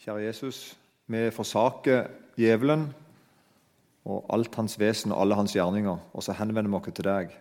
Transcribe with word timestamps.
Kjære 0.00 0.22
Jesus, 0.24 0.58
vi 1.12 1.26
forsaker 1.28 2.06
djevelen 2.38 2.86
og 4.08 4.22
alt 4.32 4.54
hans 4.56 4.78
vesen 4.80 5.12
og 5.12 5.20
alle 5.20 5.36
hans 5.36 5.52
gjerninger, 5.52 5.98
og 6.16 6.22
så 6.24 6.32
henvender 6.38 6.72
vi 6.72 6.78
oss 6.78 6.94
til 6.96 7.04
deg. 7.04 7.34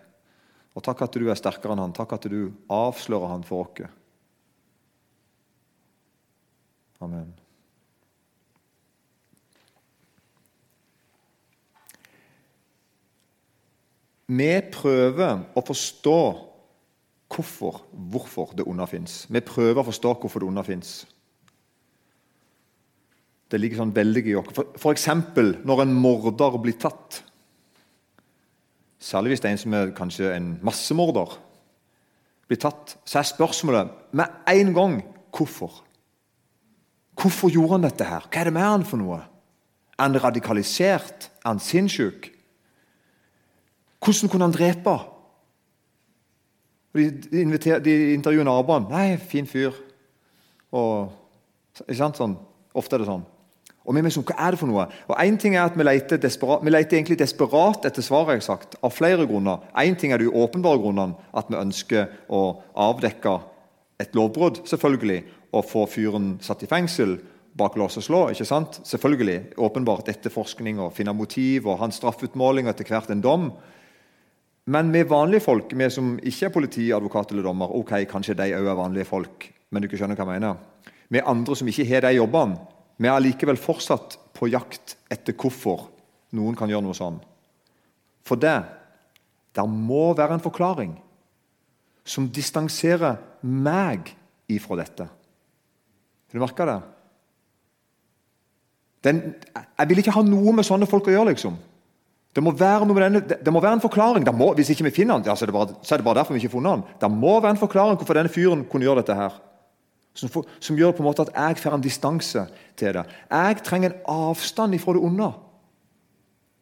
Og 0.76 0.84
Takk 0.84 1.06
at 1.06 1.16
du 1.16 1.30
er 1.32 1.40
sterkere 1.40 1.72
enn 1.72 1.80
han. 1.86 1.94
Takk 1.96 2.18
at 2.18 2.28
du 2.28 2.52
avslører 2.68 3.32
han 3.32 3.46
for 3.48 3.64
oss. 3.64 3.88
Amen. 7.00 7.30
Vi 14.28 14.50
prøver 14.76 15.46
å 15.56 15.64
forstå 15.64 16.20
hvorfor, 17.32 17.80
hvorfor 18.12 18.52
det 18.52 18.68
onde 18.68 18.90
fins. 18.92 19.24
Vi 19.32 19.40
prøver 19.40 19.80
å 19.80 19.88
forstå 19.88 20.14
hvorfor 20.20 20.44
det 20.44 20.52
onde 20.52 20.66
fins. 20.68 20.92
Det 23.50 23.58
ligger 23.58 23.82
sånn 23.82 23.96
veldig 23.96 24.24
i 24.30 24.36
oss. 24.38 24.62
F.eks. 24.78 25.08
når 25.66 25.84
en 25.84 25.94
morder 25.98 26.58
blir 26.62 26.78
tatt. 26.78 27.24
Særlig 29.00 29.34
hvis 29.34 29.42
det 29.42 29.50
er 29.50 29.56
en 29.56 29.62
som 29.62 29.76
er 29.78 29.94
kanskje 29.96 30.34
en 30.36 30.50
massemorder. 30.66 31.38
blir 32.48 32.58
tatt, 32.58 32.98
Så 33.06 33.20
er 33.20 33.24
spørsmålet 33.24 33.90
med 34.12 34.26
en 34.48 34.74
gang 34.74 35.04
hvorfor. 35.32 35.84
Hvorfor 37.16 37.50
gjorde 37.50 37.72
han 37.72 37.84
dette? 37.84 38.04
her? 38.04 38.28
Hva 38.30 38.40
er 38.40 38.44
det 38.44 38.54
med 38.54 38.62
han 38.62 38.86
for 38.86 38.98
noe? 38.98 39.20
Er 39.98 40.04
han 40.04 40.24
radikalisert? 40.24 41.32
Er 41.44 41.48
han 41.48 41.60
sinnssyk? 41.60 42.32
Hvordan 44.00 44.30
kunne 44.30 44.46
han 44.46 44.54
drepe? 44.54 45.00
De, 46.94 47.12
de, 47.12 47.80
de 47.86 48.14
intervjuer 48.14 48.44
naboen. 48.44 48.88
'Nei, 48.90 49.18
fin 49.18 49.46
fyr.' 49.48 49.76
Og, 50.72 51.12
ikke 51.88 51.98
sant? 51.98 52.18
Sånn. 52.18 52.38
Ofte 52.74 52.96
er 52.96 53.04
det 53.04 53.10
sånn. 53.10 53.26
Og 53.86 53.96
vi 53.96 54.02
liksom, 54.06 54.26
Hva 54.28 54.36
er 54.38 54.54
det 54.54 54.60
for 54.60 54.70
noe? 54.70 54.86
Og 55.08 55.16
en 55.18 55.38
ting 55.38 55.56
er 55.56 55.64
at 55.64 55.78
Vi 55.78 55.84
leter, 55.84 56.18
desperat, 56.18 56.64
vi 56.64 56.70
leter 56.74 56.98
egentlig 56.98 57.20
desperat 57.20 57.86
etter 57.86 58.06
svaret, 58.06 58.40
jeg 58.40 58.44
sagt, 58.44 58.76
av 58.84 58.94
flere 58.94 59.26
grunner. 59.26 59.64
Én 59.76 59.98
ting 59.98 60.12
er 60.12 60.18
de 60.18 60.30
åpenbare 60.30 60.82
grunnene, 60.82 61.16
at 61.34 61.50
vi 61.50 61.58
ønsker 61.58 62.08
å 62.30 62.62
avdekke 62.76 63.40
et 64.00 64.16
lovbrudd, 64.16 64.62
selvfølgelig, 64.68 65.24
og 65.52 65.66
få 65.66 65.86
fyren 65.90 66.38
satt 66.42 66.64
i 66.64 66.70
fengsel 66.70 67.18
bak 67.58 67.76
lås 67.78 67.98
og 68.00 68.06
slå. 68.06 68.22
ikke 68.30 68.46
sant? 68.46 68.80
Selvfølgelig, 68.88 69.58
åpenbart 69.58 70.10
etterforskning 70.12 70.80
og 70.80 70.94
finne 70.96 71.14
motiv 71.14 71.68
og 71.68 71.80
hans 71.82 72.00
straffutmåling 72.00 72.68
og 72.68 72.76
etter 72.76 72.88
hvert 72.88 73.12
en 73.12 73.24
dom. 73.24 73.52
Men 74.70 74.92
vi 74.94 75.04
vanlige 75.04 75.44
folk, 75.44 75.74
vi 75.74 75.90
som 75.90 76.18
ikke 76.22 76.46
er 76.46 76.54
politi, 76.54 76.92
advokat 76.94 77.32
eller 77.32 77.48
dommer, 77.50 77.72
ok, 77.80 78.04
kanskje 78.10 78.38
de 78.38 78.52
òg 78.54 78.68
er 78.70 78.78
vanlige 78.78 79.10
folk, 79.10 79.50
men 79.72 79.82
du 79.82 79.90
ikke 79.90 79.98
skjønner 79.98 80.20
hva 80.20 80.28
jeg 80.28 80.36
mener. 80.38 80.60
Vi 81.10 81.24
andre 81.26 81.56
som 81.58 81.72
ikke 81.72 81.88
har 81.90 82.06
de 82.06 82.20
jobbene, 82.20 82.60
vi 83.00 83.08
er 83.08 83.24
likevel 83.24 83.60
fortsatt 83.60 84.18
på 84.36 84.50
jakt 84.52 84.98
etter 85.12 85.36
hvorfor 85.40 85.88
noen 86.36 86.58
kan 86.58 86.70
gjøre 86.72 86.86
noe 86.86 86.98
sånn. 86.98 87.20
For 88.28 88.40
det 88.40 88.58
der 89.56 89.70
må 89.70 90.12
være 90.18 90.38
en 90.38 90.44
forklaring 90.44 90.94
som 92.06 92.28
distanserer 92.32 93.18
meg 93.42 94.12
ifra 94.50 94.78
dette. 94.80 95.08
Har 95.10 96.38
du 96.38 96.44
merka 96.44 96.68
det? 96.70 96.78
Den, 99.06 99.20
jeg 99.56 99.90
vil 99.90 100.02
ikke 100.02 100.14
ha 100.14 100.24
noe 100.26 100.54
med 100.54 100.68
sånne 100.68 100.88
folk 100.90 101.08
å 101.08 101.14
gjøre. 101.14 101.34
liksom. 101.34 101.56
Det 102.36 102.44
må 102.46 102.52
være, 102.54 102.86
denne, 102.94 103.22
det 103.26 103.54
må 103.54 103.62
være 103.64 103.80
en 103.80 103.84
forklaring. 103.84 104.26
Må, 104.38 104.52
hvis 104.58 104.74
ikke 104.74 104.86
vi 104.90 104.96
finner 105.02 105.18
den, 105.18 105.32
ja, 105.32 105.36
så, 105.36 105.48
er 105.48 105.56
bare, 105.56 105.78
så, 105.82 105.96
er 105.96 106.02
det 106.02 106.06
bare 106.06 106.22
derfor 106.22 106.36
vi 106.36 106.44
ikke 106.44 106.52
har 106.52 106.58
funnet 106.58 106.76
den. 106.76 106.98
Det 107.02 107.12
må 107.14 107.38
være 107.40 107.56
en 107.56 107.62
forklaring 107.62 107.98
hvorfor 108.00 108.20
denne 108.20 108.34
fyren 108.34 108.66
kunne 108.70 108.86
gjøre 108.86 109.02
dette. 109.02 109.18
her. 109.18 109.40
Som, 110.20 110.32
for, 110.32 110.48
som, 110.60 110.76
gjør 110.76 110.92
på 110.98 111.04
en 111.04 111.08
måte 111.08 111.24
at 111.24 111.32
jeg 111.32 111.62
får 111.62 111.78
en 111.78 111.84
distanse 111.84 112.42
til 112.78 112.98
det. 112.98 113.06
Jeg 113.32 113.62
trenger 113.64 113.94
en 113.94 114.02
avstand 114.12 114.76
ifra 114.76 114.96
det 114.98 115.04
onde. 115.08 115.30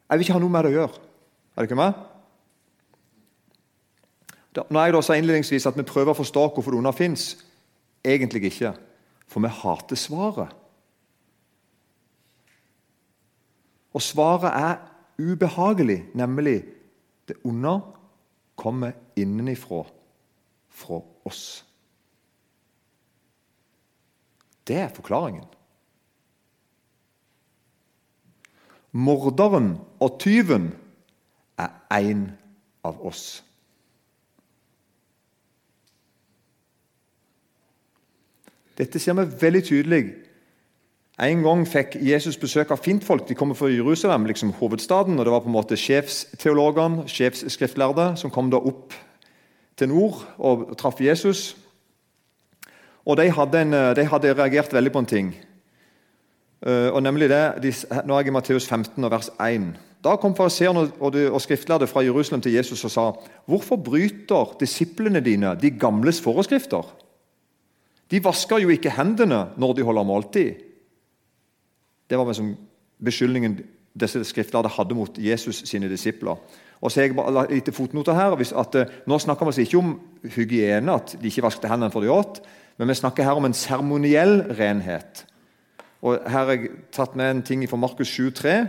Jeg 0.07 0.19
vil 0.19 0.25
ikke 0.27 0.35
ha 0.37 0.41
noe 0.43 0.53
med 0.53 0.67
det 0.67 0.71
å 0.71 0.75
gjøre. 0.75 1.01
Er 1.55 1.65
det 1.65 1.69
ikke 1.71 1.79
med? 1.81 2.05
Når 4.57 4.79
jeg 4.81 4.93
da 4.93 5.01
sa 5.05 5.17
innledningsvis 5.17 5.67
at 5.69 5.77
vi 5.77 5.85
prøver 5.85 6.13
å 6.13 6.17
forstå 6.17 6.47
hvorfor 6.53 6.73
det 6.73 6.79
onde 6.79 6.93
fins, 6.97 7.25
egentlig 8.05 8.51
ikke. 8.51 8.73
For 9.27 9.43
vi 9.43 9.51
hater 9.53 9.99
svaret. 9.99 10.53
Og 13.97 14.01
svaret 14.01 14.53
er 14.53 14.77
ubehagelig, 15.17 16.03
nemlig 16.13 16.61
det 17.27 17.37
onde 17.45 17.79
kommer 18.55 18.93
innenifra, 19.17 19.83
fra 20.69 21.01
oss. 21.25 21.66
Det 24.67 24.75
er 24.75 24.87
forklaringen. 24.93 25.43
Morderen 28.91 29.77
og 29.99 30.19
tyven 30.19 30.71
er 31.57 31.69
én 31.93 32.29
av 32.83 33.01
oss. 33.05 33.43
Dette 38.77 38.99
ser 38.99 39.17
vi 39.17 39.25
veldig 39.41 39.63
tydelig. 39.65 40.03
En 41.17 41.41
gang 41.41 41.63
fikk 41.65 41.95
Jesus 42.05 42.37
besøk 42.37 42.71
av 42.71 42.83
fintfolk. 42.85 43.25
De 43.25 43.35
kommer 43.35 43.57
fra 43.57 43.71
Jerusalem, 43.73 44.27
liksom 44.29 44.51
hovedstaden. 44.59 45.19
og 45.19 45.25
Det 45.25 45.31
var 45.33 45.39
på 45.39 45.49
en 45.49 45.57
måte 45.57 45.77
sjefsteologene, 45.77 47.07
sjefsskriftlærde, 47.09 48.11
som 48.17 48.31
kom 48.31 48.51
da 48.53 48.61
opp 48.61 48.93
til 49.77 49.89
nord 49.89 50.21
og 50.37 50.77
traff 50.77 51.01
Jesus. 51.01 51.55
Og 53.07 53.15
de 53.17 53.29
hadde, 53.31 53.61
en, 53.63 53.75
de 53.95 54.03
hadde, 54.11 54.33
reagert 54.35 54.73
veldig 54.75 54.91
på 54.91 55.03
en 55.03 55.09
ting. 55.09 55.29
Uh, 56.65 56.89
og 56.91 57.03
nemlig 57.05 57.29
det, 57.31 57.41
de, 57.63 57.71
Nå 58.03 58.15
er 58.15 58.25
jeg 58.25 58.31
i 58.31 58.35
Matteus 58.35 58.67
15, 58.67 59.05
vers 59.13 59.29
1. 59.39 59.67
Da 60.03 60.15
kom 60.19 60.35
fariseerne 60.35 60.87
og, 60.99 61.15
og 61.15 61.41
skriftlærde 61.41 61.87
fra 61.87 62.03
Jerusalem 62.05 62.41
til 62.41 62.57
Jesus 62.57 62.83
og 62.85 62.93
sa 62.93 63.05
Hvorfor 63.49 63.79
bryter 63.81 64.55
disiplene 64.59 65.21
dine 65.23 65.55
de 65.61 65.71
gamles 65.71 66.21
foreskrifter? 66.21 66.85
De 68.11 68.23
vasker 68.23 68.63
jo 68.63 68.71
ikke 68.73 68.93
hendene 68.95 69.47
når 69.57 69.73
de 69.77 69.85
holder 69.87 70.07
måltid. 70.07 70.63
Det 72.09 72.17
var 72.17 72.29
liksom 72.29 72.55
beskyldningen 73.03 73.59
disse 73.97 74.21
skriftlærde 74.29 74.69
hadde 74.69 74.95
mot 74.95 75.17
Jesus 75.17 75.63
sine 75.65 75.89
disipler. 75.89 76.37
Og 76.81 76.91
så 76.91 77.01
er 77.01 77.07
jeg 77.07 77.17
bare 77.17 77.47
litt 77.49 77.69
fotnoter 77.73 78.13
her, 78.13 78.37
at 78.37 78.75
uh, 78.77 78.95
Nå 79.09 79.17
snakker 79.19 79.45
vi 79.45 79.53
altså 79.53 79.65
ikke 79.65 79.81
om 79.81 79.95
hygiene, 80.35 80.93
at 80.93 81.15
de 81.17 81.29
ikke 81.29 81.45
vasket 81.45 81.69
hendene 81.71 81.91
før 81.93 82.05
de 82.05 82.13
åt. 82.13 82.41
Men 82.77 82.87
vi 82.87 82.93
snakker 82.93 83.23
her 83.23 83.37
om 83.37 83.45
en 83.45 83.53
seremoniell 83.57 84.41
renhet. 84.59 85.25
Og 86.01 86.19
Her 86.29 86.45
har 86.45 86.51
jeg 86.53 86.69
tatt 86.93 87.15
med 87.15 87.31
en 87.31 87.41
ting 87.41 87.63
fra 87.69 87.77
Markus 87.77 88.19
7,3. 88.19 88.67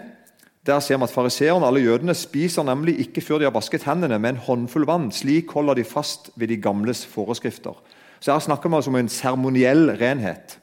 Der 0.67 0.81
ser 0.81 0.97
vi 0.97 1.05
at 1.05 1.13
Fariseerne 1.13 1.67
alle 1.67 1.81
jødene 1.81 2.15
spiser 2.15 2.63
nemlig 2.63 2.99
ikke 3.01 3.21
før 3.21 3.39
de 3.39 3.45
har 3.49 3.55
vasket 3.55 3.85
hendene 3.89 4.19
med 4.19 4.31
en 4.31 4.43
håndfull 4.49 4.87
vann. 4.89 5.11
Slik 5.13 5.51
holder 5.51 5.75
de 5.75 5.85
fast 5.85 6.31
ved 6.37 6.49
de 6.49 6.57
gamles 6.57 7.07
foreskrifter. 7.07 7.77
Så 8.21 8.33
Her 8.33 8.39
snakker 8.39 8.69
vi 8.69 8.75
altså 8.75 8.91
om 8.91 8.97
en 8.97 9.09
seremoniell 9.09 9.91
renhet. 10.01 10.59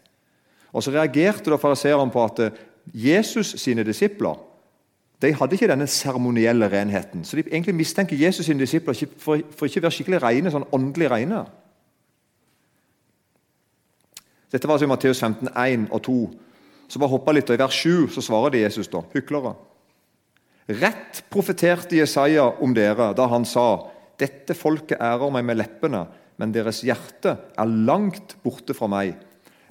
Og 0.74 0.84
Så 0.84 0.92
reagerte 0.92 1.50
da 1.52 1.56
fariseerne 1.56 2.12
på 2.12 2.24
at 2.24 2.40
eh, 2.40 2.52
Jesus 2.94 3.56
sine 3.58 3.84
disipler 3.84 4.36
de 5.22 5.34
hadde 5.34 5.56
ikke 5.56 5.68
denne 5.68 5.88
seremonielle 5.88 6.68
renheten. 6.72 7.24
Så 7.24 7.36
de 7.36 7.44
egentlig 7.52 7.76
mistenker 7.76 8.18
Jesus 8.18 8.46
sine 8.46 8.60
disipler 8.60 8.94
for, 9.18 9.36
ikke 9.36 9.80
å 9.80 9.86
være 9.88 9.92
skikkelig 9.92 10.22
rene, 10.22 10.52
sånn 10.52 10.68
åndelig 10.76 11.10
rene. 11.12 11.46
Dette 14.52 14.68
var 14.68 14.78
altså 14.78 14.88
i 14.88 14.92
Matteus 14.92 15.22
15, 15.22 15.50
1 15.50 15.88
og 15.92 16.02
2. 16.06 16.18
Så 16.88 17.02
bare 17.02 17.14
hoppa 17.16 17.34
litt, 17.34 17.50
og 17.50 17.58
I 17.58 17.64
vers 17.64 17.80
7 17.82 18.12
så 18.14 18.24
svarer 18.24 18.54
de 18.54 18.64
Jesus 18.66 18.90
da, 18.92 19.02
hyklere. 19.16 19.56
Rett 20.66 21.24
profeterte 21.30 21.98
Jesaja 22.00 22.48
om 22.62 22.74
dere 22.74 23.12
da 23.18 23.28
han 23.30 23.46
sa:" 23.46 23.92
Dette 24.16 24.56
folket 24.56 25.02
ærer 25.04 25.32
meg 25.34 25.44
med 25.44 25.58
leppene, 25.60 26.06
men 26.40 26.54
deres 26.56 26.82
hjerte 26.88 27.36
er 27.36 27.74
langt 27.88 28.38
borte 28.44 28.74
fra 28.74 28.88
meg. 28.88 29.18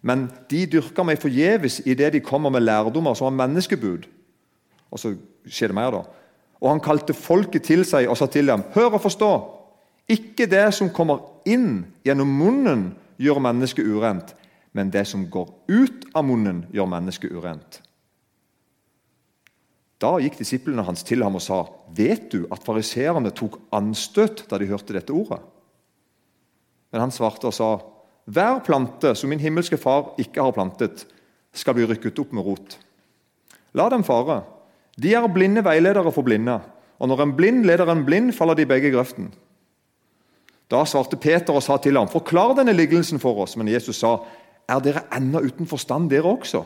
Men 0.04 0.26
de 0.50 0.66
dyrker 0.68 1.06
meg 1.08 1.22
forgjeves 1.22 1.80
idet 1.88 2.12
de 2.12 2.20
kommer 2.20 2.52
med 2.52 2.66
lærdommer 2.66 3.16
som 3.16 3.30
har 3.30 3.38
menneskebud. 3.48 4.04
Og 4.92 5.00
så 5.00 5.14
skjer 5.48 5.72
det 5.72 5.78
mer, 5.78 5.96
da. 5.96 6.02
Og 6.60 6.70
han 6.70 6.82
kalte 6.84 7.16
folket 7.16 7.64
til 7.64 7.86
seg 7.88 8.08
og 8.08 8.18
sa 8.20 8.28
til 8.28 8.52
dem, 8.52 8.66
hør 8.76 8.98
og 8.98 9.02
forstå. 9.04 9.30
Ikke 10.12 10.46
det 10.50 10.66
som 10.76 10.92
kommer 10.92 11.24
inn 11.48 11.86
gjennom 12.04 12.28
munnen, 12.28 12.84
gjør 13.16 13.40
mennesket 13.40 13.88
urent, 13.88 14.34
men 14.74 14.90
det 14.90 15.04
som 15.06 15.28
går 15.30 15.48
ut 15.70 16.06
av 16.14 16.26
munnen, 16.26 16.64
gjør 16.74 16.90
mennesket 16.90 17.32
urent. 17.32 17.78
Da 20.02 20.16
gikk 20.20 20.36
disiplene 20.40 20.82
hans 20.84 21.04
til 21.06 21.22
ham 21.22 21.38
og 21.38 21.42
sa, 21.42 21.64
'Vet 21.94 22.30
du 22.32 22.46
at 22.50 22.64
fariseerne 22.66 23.30
tok 23.30 23.60
anstøt 23.72 24.48
da 24.50 24.58
de 24.58 24.66
hørte 24.66 24.92
dette 24.92 25.14
ordet?' 25.14 25.40
Men 26.92 27.00
han 27.00 27.10
svarte 27.10 27.46
og 27.46 27.54
sa, 27.54 27.78
'Hver 28.26 28.64
plante 28.64 29.14
som 29.14 29.30
min 29.30 29.40
himmelske 29.40 29.76
far 29.76 30.14
ikke 30.18 30.42
har 30.42 30.52
plantet, 30.52 31.06
skal 31.52 31.74
bli 31.74 31.86
rykket 31.86 32.18
opp 32.18 32.32
med 32.32 32.44
rot.' 32.44 32.78
La 33.74 33.88
dem 33.88 34.04
fare. 34.04 34.42
De 34.98 35.14
er 35.14 35.26
blinde 35.28 35.64
veiledere 35.64 36.12
for 36.12 36.22
blinde, 36.22 36.60
og 36.98 37.08
når 37.08 37.22
en 37.22 37.36
blind 37.36 37.64
leder 37.64 37.90
en 37.90 38.04
blind, 38.04 38.32
faller 38.32 38.54
de 38.54 38.66
begge 38.66 38.88
i 38.88 38.94
grøften. 38.94 39.32
Da 40.70 40.84
svarte 40.84 41.16
Peter 41.16 41.54
og 41.54 41.62
sa 41.62 41.76
til 41.76 41.96
ham, 41.96 42.08
'Forklar 42.08 42.56
denne 42.56 42.72
liggelsen 42.72 43.18
for 43.18 43.42
oss.' 43.42 43.56
Men 43.56 43.68
Jesus 43.68 43.96
sa, 43.96 44.18
er 44.70 44.80
dere 44.84 45.04
ennå 45.14 45.42
uten 45.44 45.68
forstand, 45.68 46.10
dere 46.12 46.30
også? 46.30 46.64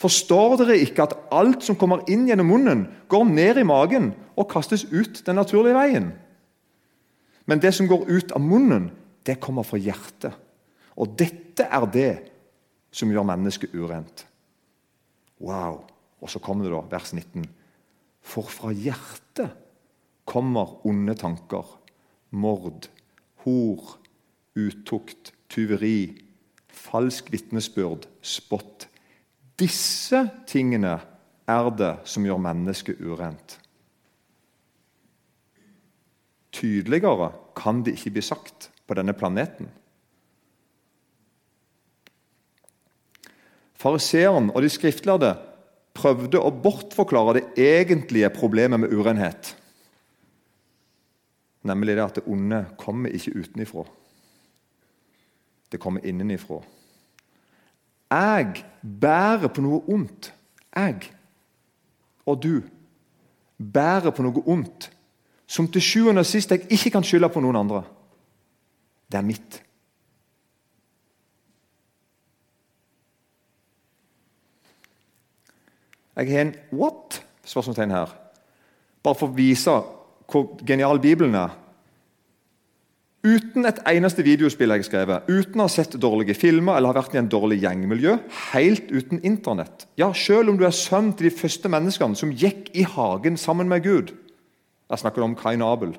Forstår 0.00 0.56
dere 0.62 0.78
ikke 0.80 1.04
at 1.04 1.16
alt 1.36 1.64
som 1.66 1.76
kommer 1.76 2.06
inn 2.08 2.24
gjennom 2.28 2.48
munnen, 2.48 2.86
går 3.12 3.26
ned 3.28 3.60
i 3.60 3.66
magen 3.68 4.12
og 4.38 4.48
kastes 4.52 4.86
ut 4.88 5.20
den 5.26 5.36
naturlige 5.36 5.76
veien? 5.76 6.10
Men 7.44 7.60
det 7.60 7.74
som 7.76 7.88
går 7.90 8.06
ut 8.08 8.32
av 8.32 8.40
munnen, 8.40 8.88
det 9.26 9.40
kommer 9.42 9.66
fra 9.66 9.80
hjertet. 9.80 10.32
Og 10.96 11.16
dette 11.18 11.66
er 11.68 11.86
det 11.92 12.12
som 12.94 13.10
gjør 13.12 13.28
mennesket 13.28 13.74
urent. 13.76 14.24
Wow! 15.40 15.82
Og 16.20 16.28
så 16.28 16.40
kommer 16.42 16.66
det 16.66 16.72
da, 16.74 16.82
vers 16.92 17.12
19. 17.16 17.44
For 18.20 18.48
fra 18.48 18.72
hjertet 18.76 19.52
kommer 20.28 20.78
onde 20.86 21.16
tanker, 21.18 21.66
mord, 22.30 22.88
hor, 23.44 23.96
utukt, 24.56 25.32
tyveri, 25.50 26.12
falsk 26.72 27.32
vitnesbyrd, 27.32 28.06
spott. 28.22 28.86
Disse 29.60 30.24
tingene 30.48 30.98
er 31.50 31.70
det 31.76 31.92
som 32.08 32.24
gjør 32.26 32.40
mennesket 32.42 33.02
urent. 33.02 33.58
Tydeligere 36.54 37.30
kan 37.56 37.84
det 37.84 37.96
ikke 37.98 38.16
bli 38.16 38.24
sagt 38.24 38.70
på 38.86 38.96
denne 38.98 39.14
planeten. 39.14 39.70
Fariseeren 43.80 44.50
og 44.52 44.60
de 44.62 44.68
skriftlærde 44.72 45.30
prøvde 45.96 46.40
å 46.40 46.52
bortforklare 46.52 47.38
det 47.38 47.46
egentlige 47.64 48.28
problemet 48.34 48.82
med 48.82 48.92
urenhet. 48.92 49.54
Nemlig 51.66 51.96
det 51.96 52.04
at 52.04 52.20
det 52.20 52.28
onde 52.28 52.64
kommer 52.80 53.12
ikke 53.12 53.36
utenifra. 53.40 53.84
Det 55.70 55.80
kommer 55.80 56.04
innenifra. 56.06 56.60
Jeg 58.10 58.64
bærer 58.82 59.48
på 59.48 59.62
noe 59.62 59.82
ondt. 59.88 60.32
Jeg 60.74 61.10
og 62.26 62.42
du 62.42 62.62
bærer 63.58 64.10
på 64.14 64.24
noe 64.24 64.42
ondt 64.46 64.90
som 65.50 65.66
til 65.68 65.82
sjuende 65.82 66.22
og 66.22 66.28
sist 66.28 66.52
jeg 66.54 66.68
ikke 66.70 66.92
kan 66.94 67.06
skylde 67.06 67.30
på 67.32 67.42
noen 67.42 67.58
andre. 67.58 67.82
Det 69.10 69.18
er 69.18 69.26
mitt. 69.26 69.58
Jeg 76.16 76.30
har 76.30 76.46
en 76.46 76.54
what? 76.70 77.22
spørsmålstegn 77.44 77.90
her. 77.90 78.10
Bare 79.02 79.16
for 79.18 79.30
å 79.30 79.34
vise 79.34 79.72
hvor 80.30 80.52
genial 80.66 81.00
Bibelen 81.02 81.34
er. 81.34 81.54
Uten 83.20 83.68
et 83.68 83.80
eneste 83.90 84.24
videospill 84.24 84.72
jeg 84.72 84.80
har 84.80 84.86
skrevet, 84.86 85.26
uten 85.28 85.60
å 85.60 85.66
ha 85.66 85.72
sett 85.72 85.98
dårlige 86.00 86.32
filmer 86.38 86.78
eller 86.78 86.88
ha 86.88 86.96
vært 87.02 87.18
i 87.18 87.20
en 87.20 87.28
dårlig 87.28 87.58
gjengmiljø, 87.60 88.14
helt 88.54 88.88
uten 88.88 89.20
Internett. 89.28 89.84
Ja, 90.00 90.08
Selv 90.16 90.48
om 90.48 90.56
du 90.56 90.64
er 90.64 90.72
sønn 90.72 91.12
til 91.12 91.28
de 91.28 91.34
første 91.36 91.68
menneskene 91.68 92.16
som 92.16 92.32
gikk 92.32 92.70
i 92.72 92.86
hagen 92.88 93.36
sammen 93.36 93.68
med 93.68 93.84
Gud. 93.84 94.14
Jeg 94.88 95.02
snakker 95.02 95.26
om 95.26 95.36
Kain 95.36 95.60
Abel. 95.62 95.92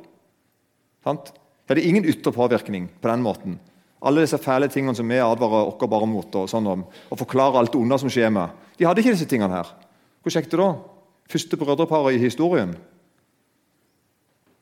Sant? 1.06 1.30
Det 1.70 1.78
er 1.78 1.88
ingen 1.88 2.10
ytre 2.10 2.34
påvirkning 2.34 2.90
på 3.00 3.08
den 3.14 3.22
måten. 3.22 3.60
Alle 4.02 4.26
disse 4.26 4.42
fæle 4.42 4.68
tingene 4.68 4.98
som 4.98 5.08
vi 5.08 5.22
advarer 5.22 5.70
oss 5.70 5.78
bare 5.78 6.10
mot, 6.10 6.36
og 6.36 6.50
sånn 6.50 6.68
om, 6.68 6.88
og 6.90 7.22
forklarer 7.22 7.62
alt 7.62 7.76
det 7.76 7.84
onde 7.84 8.02
som 8.02 8.10
skjer 8.10 8.34
med, 8.34 8.50
de 8.80 8.88
hadde 8.90 9.04
ikke 9.04 9.14
disse 9.14 9.30
tingene 9.30 9.62
her. 9.62 9.70
Hvor 10.26 10.34
kjekt 10.34 10.50
det 10.50 10.58
da? 10.58 10.74
Første 11.30 11.58
brødreparet 11.58 12.18
i 12.18 12.24
historien. 12.26 12.74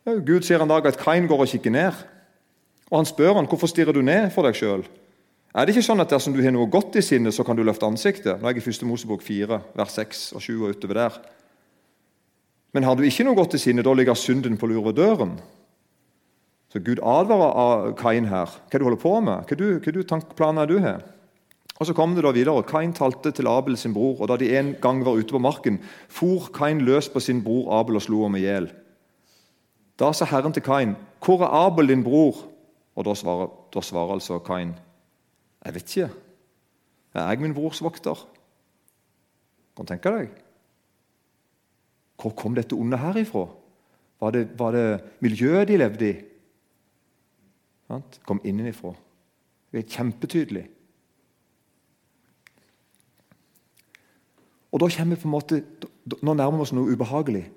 Gud 0.03 0.43
sier 0.43 0.59
en 0.59 0.71
dag 0.71 0.85
at 0.89 0.99
Kain 0.99 1.27
går 1.29 1.45
og 1.45 1.51
kikker 1.51 1.71
ned. 1.71 1.95
Og 2.89 2.97
Han 2.97 3.05
spør 3.05 3.33
han, 3.37 3.45
hvorfor 3.45 3.69
stirrer 3.69 3.93
du 3.93 4.01
ned 4.01 4.31
for 4.33 4.47
deg 4.47 4.57
sjøl. 4.57 4.83
Er 5.53 5.65
det 5.65 5.73
ikke 5.73 5.85
sånn 5.85 6.01
at 6.01 6.11
dersom 6.13 6.33
du 6.33 6.41
har 6.45 6.53
noe 6.53 6.69
godt 6.69 6.99
i 6.99 7.03
sinnet, 7.05 7.33
så 7.33 7.43
kan 7.45 7.57
du 7.57 7.63
løfte 7.65 7.87
ansiktet? 7.87 8.37
Nå 8.37 8.47
er 8.47 8.57
jeg 8.57 8.67
i 8.67 8.69
1. 8.69 8.85
Mosebok 8.85 9.23
4, 9.25 9.61
vers 9.77 9.95
6 9.97 10.25
og 10.37 10.43
7 10.45 10.51
og 10.57 10.75
utover 10.75 10.99
der. 10.99 11.21
Men 12.73 12.85
har 12.85 12.97
du 12.97 13.01
ikke 13.05 13.25
noe 13.25 13.37
godt 13.37 13.57
i 13.57 13.61
sinnet, 13.61 13.85
da 13.85 13.95
ligger 13.97 14.17
synden 14.17 14.59
på 14.61 14.69
lur 14.69 14.83
ved 14.85 14.99
døren. 15.01 15.39
Så 16.69 16.81
Gud 16.85 17.01
advarer 17.01 17.95
Kain 17.97 18.29
her. 18.29 18.51
Hva 18.69 18.77
du 18.77 18.85
holder 18.85 19.01
på 19.01 19.15
med? 19.25 19.49
Hva 19.49 19.57
du, 19.57 19.65
hva 19.81 19.93
du 19.95 20.03
tankplaner 20.05 20.69
du 20.69 20.77
har? 20.83 21.01
Og 21.79 21.87
Så 21.87 21.95
kommer 21.95 22.19
det 22.19 22.25
da 22.27 22.33
videre. 22.35 22.61
Kain 22.67 22.93
talte 22.93 23.31
til 23.31 23.47
Abel 23.47 23.77
sin 23.77 23.93
bror, 23.95 24.19
og 24.19 24.27
da 24.27 24.35
de 24.37 24.51
en 24.59 24.75
gang 24.81 25.01
var 25.05 25.17
ute 25.17 25.31
på 25.31 25.39
marken, 25.41 25.79
for 26.09 26.51
Kain 26.53 26.83
løs 26.85 27.09
på 27.09 27.23
sin 27.23 27.41
bror 27.41 27.71
Abel 27.79 27.95
og 27.95 28.03
slo 28.05 28.21
ham 28.27 28.35
i 28.35 28.43
hjel. 28.43 28.69
Da 29.97 30.11
sa 30.13 30.25
Herren 30.25 30.53
til 30.53 30.61
Kain, 30.63 30.95
'Hvor 31.19 31.41
er 31.41 31.65
Abel, 31.65 31.87
din 31.87 32.03
bror?' 32.03 32.48
Og 32.99 33.05
Da 33.05 33.13
svarer, 33.15 33.47
da 33.73 33.81
svarer 33.81 34.13
altså 34.13 34.39
Kain, 34.39 34.75
'Jeg 35.65 35.73
vet 35.73 35.95
ikke. 35.95 36.15
Er 37.13 37.29
jeg 37.29 37.39
min 37.39 37.53
brors 37.53 37.81
vokter?' 37.83 38.27
Kan 39.75 39.85
du 39.85 39.93
tenke 39.93 40.09
deg? 40.09 40.29
Hvor 42.21 42.29
kom 42.35 42.55
dette 42.55 42.73
onde 42.73 42.97
her 42.97 43.15
ifra? 43.15 43.47
Var 44.19 44.31
det, 44.31 44.59
var 44.59 44.71
det 44.71 45.03
miljøet 45.19 45.67
de 45.67 45.77
levde 45.77 46.09
i? 46.09 46.13
Det 47.89 48.19
kom 48.25 48.41
innenifra. 48.43 48.93
Det 49.71 49.79
er 49.79 49.89
kjempetydelig. 49.89 50.67
Og 54.71 54.79
da 54.79 54.89
kommer 54.97 55.15
vi 55.15 55.21
på 55.21 55.27
en 55.27 55.31
måte, 55.31 55.63
Nå 56.21 56.33
nærmer 56.33 56.57
vi 56.57 56.61
oss 56.61 56.73
noe 56.73 56.91
ubehagelig. 56.91 57.51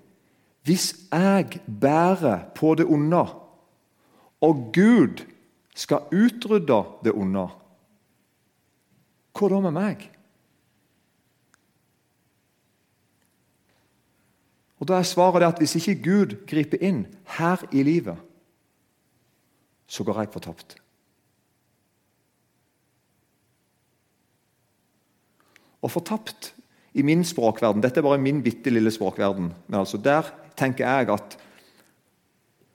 Hvis 0.63 1.09
jeg 1.13 1.61
bærer 1.81 2.51
på 2.55 2.75
det 2.75 2.87
onde, 2.87 3.27
og 4.41 4.73
Gud 4.75 5.32
skal 5.75 6.09
utrydde 6.13 6.81
det 7.05 7.15
onde, 7.17 7.47
hva 9.33 9.49
da 9.49 9.61
med 9.65 9.77
meg? 9.77 10.09
Og 14.83 14.89
Da 14.91 14.99
er 14.99 15.07
svaret 15.07 15.47
at 15.47 15.61
hvis 15.63 15.77
ikke 15.79 16.03
Gud 16.03 16.33
griper 16.51 16.81
inn 16.83 17.05
her 17.39 17.61
i 17.71 17.85
livet, 17.87 18.19
så 19.87 20.03
går 20.03 20.19
jeg 20.19 20.33
fortapt. 20.35 20.75
Og 25.83 25.91
fortapt 25.91 26.51
i 26.95 27.03
min 27.07 27.23
språkverden 27.25 27.83
Dette 27.83 28.01
er 28.01 28.07
bare 28.07 28.19
min 28.19 28.43
bitte 28.43 28.71
lille 28.71 28.91
språkverden. 28.91 29.53
Men 29.69 29.79
altså 29.79 29.99
der 30.03 30.29
tenker 30.59 30.87
jeg 30.87 31.11
at 31.15 31.39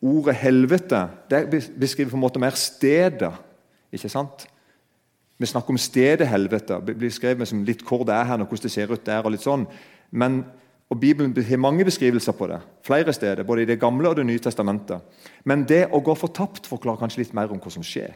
ordet 0.01 0.35
'helvete' 0.35 1.09
det 1.29 1.71
beskriver 1.79 2.11
på 2.11 2.17
en 2.17 2.21
måte 2.21 2.39
mer 2.39 2.55
stedet. 2.55 3.33
ikke 3.91 4.09
sant? 4.09 4.47
Vi 5.39 5.45
snakker 5.45 5.69
om 5.69 5.77
stedet 5.77 6.27
helvete. 6.27 6.81
Det 6.85 6.97
blir 6.97 7.09
skrevet 7.09 7.47
som 7.47 7.63
litt 7.63 7.83
hvor 7.83 8.03
det 8.03 8.13
er 8.13 8.23
her, 8.23 8.39
og 8.41 8.47
hvordan 8.47 8.63
det 8.63 8.71
ser 8.71 8.91
ut 8.91 9.05
der. 9.05 9.24
og 9.24 9.31
litt 9.31 9.41
sånn. 9.41 9.67
Men 10.12 10.45
og 10.89 11.00
Bibelen 11.00 11.36
har 11.43 11.57
mange 11.57 11.86
beskrivelser 11.86 12.31
på 12.31 12.48
det, 12.48 12.62
flere 12.83 13.13
steder, 13.13 13.43
både 13.43 13.62
i 13.62 13.65
Det 13.65 13.79
gamle 13.79 14.10
og 14.10 14.15
Det 14.15 14.25
nye 14.25 14.39
testamentet. 14.39 15.01
Men 15.43 15.65
det 15.67 15.89
å 15.91 16.00
gå 16.00 16.15
fortapt 16.15 16.67
forklarer 16.67 17.00
kanskje 17.00 17.17
litt 17.17 17.33
mer 17.33 17.51
om 17.51 17.60
hva 17.60 17.72
som 17.72 17.83
skjer. 17.83 18.13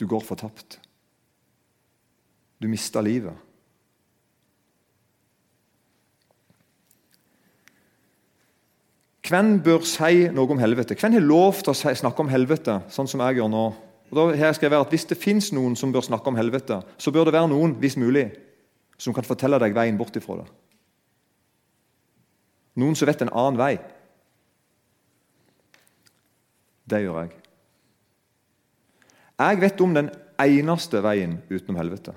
Du 0.00 0.06
går 0.06 0.20
fortapt. 0.20 0.80
Du 2.60 2.68
mister 2.68 3.02
livet. 3.02 3.34
Hvem 9.22 9.60
bør 9.62 9.84
si 9.86 10.26
noe 10.34 10.50
om 10.50 10.58
helvete? 10.58 10.96
Hvem 10.98 11.14
har 11.14 11.22
lov 11.22 11.60
til 11.62 11.70
å 11.70 11.94
snakke 11.94 12.24
om 12.24 12.30
helvete, 12.32 12.80
sånn 12.90 13.10
som 13.10 13.22
jeg 13.22 13.38
gjør 13.38 13.50
nå? 13.52 13.66
Og 14.10 14.18
da 14.18 14.24
har 14.32 14.50
jeg 14.50 14.58
skrevet 14.58 14.82
at 14.82 14.90
Hvis 14.90 15.06
det 15.08 15.18
fins 15.18 15.52
noen 15.54 15.76
som 15.78 15.92
bør 15.92 16.04
snakke 16.04 16.28
om 16.28 16.36
helvete, 16.36 16.82
så 16.98 17.12
bør 17.14 17.30
det 17.30 17.36
være 17.38 17.48
noen 17.48 17.76
hvis 17.80 17.96
mulig, 17.96 18.32
som 18.98 19.14
kan 19.14 19.24
fortelle 19.24 19.60
deg 19.62 19.74
veien 19.74 19.98
bort 19.98 20.16
ifra 20.16 20.42
det. 20.42 20.48
Noen 22.82 22.96
som 22.96 23.06
vet 23.06 23.22
en 23.22 23.32
annen 23.32 23.60
vei. 23.60 23.76
Det 26.88 27.00
gjør 27.04 27.22
jeg. 27.22 27.32
Jeg 29.42 29.60
vet 29.62 29.80
om 29.80 29.94
den 29.94 30.10
eneste 30.42 31.00
veien 31.04 31.38
utenom 31.50 31.78
helvete. 31.78 32.14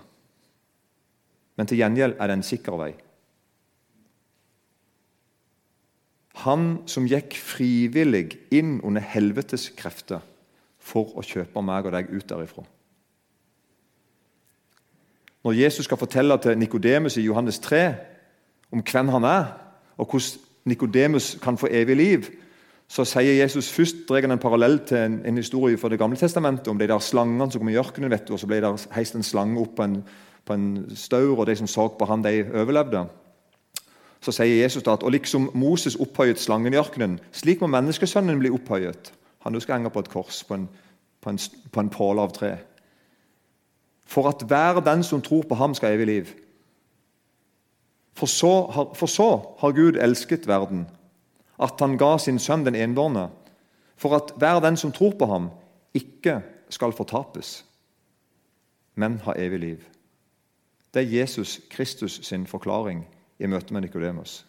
Men 1.56 1.70
til 1.70 1.80
gjengjeld 1.80 2.18
er 2.20 2.28
det 2.28 2.38
en 2.40 2.46
sikker 2.46 2.80
vei. 2.80 2.94
Han 6.44 6.82
som 6.90 7.08
gikk 7.08 7.38
frivillig 7.40 8.38
inn 8.52 8.80
under 8.84 9.04
helvetes 9.04 9.70
krefter 9.78 10.24
for 10.80 11.16
å 11.16 11.24
kjøpe 11.26 11.64
meg 11.64 11.88
og 11.88 11.96
deg 11.96 12.12
ut 12.12 12.28
derifra. 12.30 12.66
Når 15.46 15.60
Jesus 15.60 15.86
skal 15.86 16.02
fortelle 16.02 16.38
til 16.42 16.58
Nikodemus 16.58 17.18
i 17.22 17.26
Johannes 17.26 17.60
3 17.62 17.84
om 18.74 18.82
hvem 18.82 19.12
han 19.14 19.28
er, 19.30 19.46
og 19.98 20.10
hvordan 20.10 20.42
Nikodemus 20.66 21.36
kan 21.42 21.58
få 21.58 21.70
evig 21.70 21.96
liv, 21.96 22.30
så 22.90 23.06
sier 23.06 23.38
Jesus 23.38 23.70
først 23.74 24.04
drar 24.10 24.26
en 24.26 24.42
parallell 24.42 24.80
til 24.86 24.98
en, 24.98 25.20
en, 25.26 25.38
historie 25.38 25.78
fra 25.78 25.90
Det 25.90 26.00
gamle 26.00 26.18
testamentet 26.18 26.68
om 26.68 26.80
de 26.80 26.88
der 26.88 27.00
slangene 27.00 27.52
som 27.52 27.62
kom 27.62 27.70
i 27.70 27.78
ørkenen. 27.78 28.10
vet 28.10 28.28
du, 28.28 28.34
og 28.34 28.40
Så 28.40 28.48
ble 28.48 28.62
det 28.62 28.88
heist 28.92 29.16
en 29.16 29.24
slange 29.24 29.62
opp 29.62 29.76
på 29.76 29.84
en, 29.84 30.04
på 30.46 30.54
en 30.54 30.86
staur, 30.96 31.40
og 31.40 31.48
de 31.48 31.56
som 31.56 31.68
så 31.68 31.88
på 31.88 32.06
han, 32.06 32.24
de 32.24 32.46
overlevde. 32.54 33.06
Så 34.22 34.32
sier 34.32 34.62
Jesus 34.64 34.84
da 34.84 34.96
at 34.96 35.04
og 35.04 35.12
liksom 35.12 35.50
Moses 35.54 35.96
opphøyet 35.96 36.40
slangen 36.42 36.74
i 36.74 36.80
ørkenen, 36.80 37.20
slik 37.32 37.62
må 37.62 37.70
menneskesønnen 37.72 38.40
bli 38.40 38.54
opphøyet. 38.54 39.12
Han 39.46 39.62
skal 39.62 39.78
henge 39.78 39.92
på 39.94 40.02
et 40.02 40.10
kors, 40.10 40.44
på 40.44 40.54
en, 40.58 40.70
på 41.22 41.30
en, 41.30 41.40
på 41.72 41.80
en 41.80 41.92
påle 41.94 42.22
av 42.22 42.34
tre. 42.34 42.56
For 44.06 44.30
at 44.30 44.42
hver 44.48 44.82
den 44.86 45.04
som 45.04 45.22
tror 45.22 45.46
på 45.50 45.56
ham, 45.56 45.74
skal 45.74 45.90
ha 45.92 45.98
evig 45.98 46.08
liv. 46.08 46.34
For 48.16 48.26
så, 48.26 48.54
har, 48.72 48.94
for 48.96 49.12
så 49.12 49.30
har 49.60 49.76
Gud 49.76 50.00
elsket 50.02 50.48
verden, 50.48 50.88
at 51.60 51.80
han 51.80 51.98
ga 51.98 52.16
sin 52.18 52.40
sønn 52.40 52.66
den 52.66 52.76
enbårne, 52.76 53.30
for 53.98 54.16
at 54.16 54.34
hver 54.40 54.60
den 54.64 54.78
som 54.78 54.92
tror 54.92 55.14
på 55.20 55.26
ham, 55.26 55.50
ikke 55.94 56.42
skal 56.70 56.96
fortapes, 56.96 57.66
men 58.96 59.20
ha 59.24 59.36
evig 59.38 59.60
liv. 59.60 59.84
Det 60.94 61.04
er 61.04 61.20
Jesus 61.20 61.60
Kristus 61.70 62.20
sin 62.24 62.48
forklaring 62.48 63.06
i 63.40 63.48
møte 63.48 63.74
med 63.74 63.86
Nikodemus. 63.86 64.44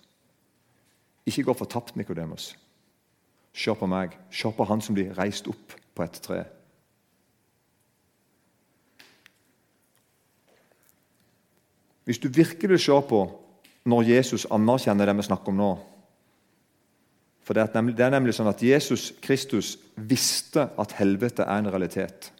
Ikke 1.27 1.43
gå 1.49 1.55
fortapt, 1.59 1.97
Nikodemus. 1.97 2.53
Se 3.57 3.75
på 3.75 3.89
meg. 3.89 4.15
Se 4.31 4.53
på 4.53 4.67
han 4.69 4.83
som 4.85 4.95
blir 4.95 5.15
reist 5.17 5.49
opp 5.51 5.75
på 5.97 6.05
et 6.05 6.21
tre. 6.23 6.45
Hvis 12.07 12.21
du 12.23 12.29
virkelig 12.31 12.85
ser 12.85 13.03
på 13.09 13.25
når 13.87 14.11
Jesus 14.13 14.47
anerkjenner 14.51 15.09
det 15.09 15.17
vi 15.19 15.27
snakker 15.27 15.51
om 15.51 15.59
nå 15.59 15.71
For 17.47 17.55
Det 17.55 17.63
er 17.63 17.75
nemlig, 17.75 17.97
det 17.97 18.05
er 18.05 18.11
nemlig 18.11 18.35
sånn 18.35 18.51
at 18.51 18.63
Jesus 18.63 19.13
Kristus 19.23 19.77
visste 19.95 20.69
at 20.79 20.95
helvete 20.99 21.45
er 21.47 21.63
en 21.63 21.71
realitet. 21.71 22.33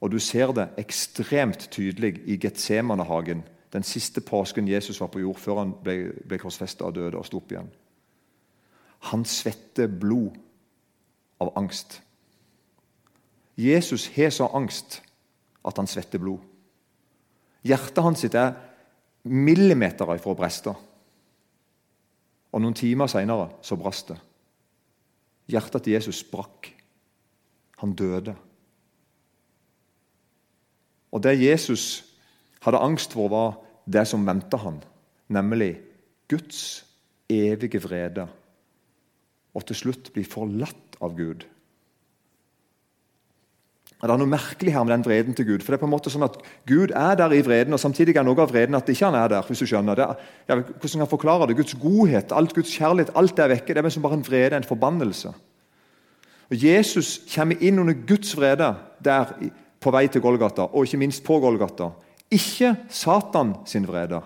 Og 0.00 0.12
Du 0.12 0.18
ser 0.20 0.52
det 0.52 0.68
ekstremt 0.76 1.70
tydelig 1.72 2.20
i 2.28 2.36
Getsemanehagen, 2.36 3.42
den 3.72 3.82
siste 3.82 4.20
påsken 4.20 4.68
Jesus 4.68 5.00
var 5.00 5.10
på 5.12 5.20
jord 5.20 5.38
før 5.42 5.60
han 5.62 5.74
ble, 5.82 5.96
ble 6.28 6.38
korsfesta 6.38 6.86
og 6.86 6.94
døde 6.94 7.18
og 7.18 7.26
sto 7.26 7.40
opp 7.40 7.52
igjen. 7.52 7.70
Han 9.10 9.24
svetter 9.28 9.90
blod 9.90 10.36
av 11.42 11.52
angst. 11.58 12.00
Jesus 13.56 14.08
har 14.16 14.30
så 14.30 14.48
angst 14.54 15.00
at 15.66 15.76
han 15.80 15.88
svetter 15.90 16.22
blod. 16.22 16.40
Hjertet 17.66 18.04
hans 18.04 18.24
er 18.28 18.54
millimeter 19.26 20.06
fra 20.06 20.32
å 20.32 20.38
breste. 20.38 20.74
Og 22.54 22.62
noen 22.62 22.76
timer 22.76 23.10
seinere 23.10 23.50
så 23.64 23.76
brast 23.76 24.12
det. 24.12 24.18
Hjertet 25.50 25.84
til 25.84 25.96
Jesus 25.96 26.22
brakk. 26.30 26.70
Han 27.82 27.92
døde. 27.96 28.34
Og 31.12 31.22
det 31.22 31.36
Jesus 31.40 32.04
hadde 32.66 32.82
angst 32.82 33.14
for, 33.14 33.30
var 33.30 33.58
det 33.86 34.06
som 34.10 34.26
venta 34.26 34.58
han, 34.60 34.80
nemlig 35.32 35.76
Guds 36.30 36.84
evige 37.30 37.80
vrede. 37.82 38.26
Og 39.56 39.64
til 39.66 39.78
slutt 39.78 40.10
bli 40.14 40.24
forlatt 40.26 40.98
av 41.00 41.14
Gud. 41.16 41.46
Det 43.96 44.12
er 44.12 44.20
noe 44.20 44.28
merkelig 44.28 44.74
her 44.74 44.84
med 44.84 44.92
den 44.92 45.04
vreden 45.06 45.34
til 45.34 45.46
Gud. 45.48 45.62
for 45.62 45.72
det 45.72 45.78
er 45.78 45.80
på 45.80 45.86
en 45.88 45.94
måte 45.94 46.10
sånn 46.12 46.26
at 46.26 46.36
Gud 46.68 46.92
er 46.92 47.14
der 47.16 47.32
i 47.32 47.40
vreden, 47.40 47.72
og 47.72 47.80
samtidig 47.80 48.16
er 48.16 48.26
noe 48.26 48.42
av 48.42 48.50
vreden 48.52 48.76
at 48.76 48.88
ikke 48.88 49.06
han 49.08 49.16
er 49.16 49.28
der. 49.28 49.42
hvis 49.42 49.58
du 49.58 49.66
skjønner. 49.66 49.98
Er, 49.98 50.14
ja, 50.48 50.54
hvordan 50.60 51.00
kan 51.00 51.08
forklare 51.08 51.46
det? 51.48 51.56
Guds 51.56 51.74
godhet, 51.74 52.32
alt 52.32 52.52
Guds 52.54 52.74
kjærlighet, 52.76 53.14
alt 53.16 53.38
er 53.38 53.48
vekke. 53.48 53.74
Det 53.74 53.84
er 53.84 53.88
som 53.88 54.02
bare 54.02 54.18
en 54.20 54.26
vrede, 54.26 54.56
en 54.56 54.68
forbannelse. 54.68 55.32
Og 56.50 56.64
Jesus 56.64 57.22
kommer 57.34 57.56
inn 57.60 57.78
under 57.78 57.94
Guds 58.06 58.36
vrede 58.36 58.74
der 59.02 59.32
på 59.80 59.90
vei 59.90 60.06
til 60.08 60.20
Golgata, 60.20 60.68
og 60.68 60.84
ikke 60.84 61.00
minst 61.00 61.24
på 61.24 61.40
Golgata. 61.40 61.90
Ikke 62.32 62.74
Satan 62.90 63.54
sin 63.68 63.86
vrede. 63.86 64.20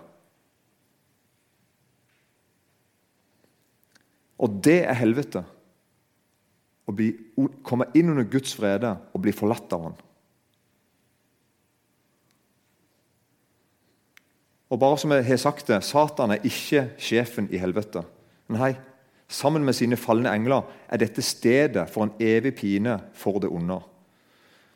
Og 4.40 4.60
det 4.64 4.82
er 4.88 4.96
helvete 4.96 5.42
å 6.88 6.94
bli, 6.96 7.10
komme 7.66 7.90
inn 7.94 8.12
under 8.12 8.24
Guds 8.28 8.54
vrede 8.58 8.94
og 9.12 9.22
bli 9.24 9.34
forlatt 9.36 9.76
av 9.76 9.84
Han. 9.88 9.98
Og 14.70 14.78
bare 14.78 15.00
som 15.02 15.12
jeg 15.12 15.26
har 15.26 15.40
sagt 15.42 15.68
det, 15.68 15.80
Satan 15.82 16.30
er 16.30 16.46
ikke 16.46 16.92
sjefen 17.02 17.48
i 17.50 17.58
helvete. 17.58 18.04
Nei, 18.54 18.76
sammen 19.30 19.66
med 19.66 19.74
sine 19.76 19.98
falne 19.98 20.30
engler 20.30 20.62
er 20.86 21.02
dette 21.02 21.24
stedet 21.26 21.88
for 21.90 22.06
en 22.06 22.14
evig 22.22 22.54
pine 22.62 22.96
for 23.18 23.42
det 23.42 23.50
onde. 23.50 23.80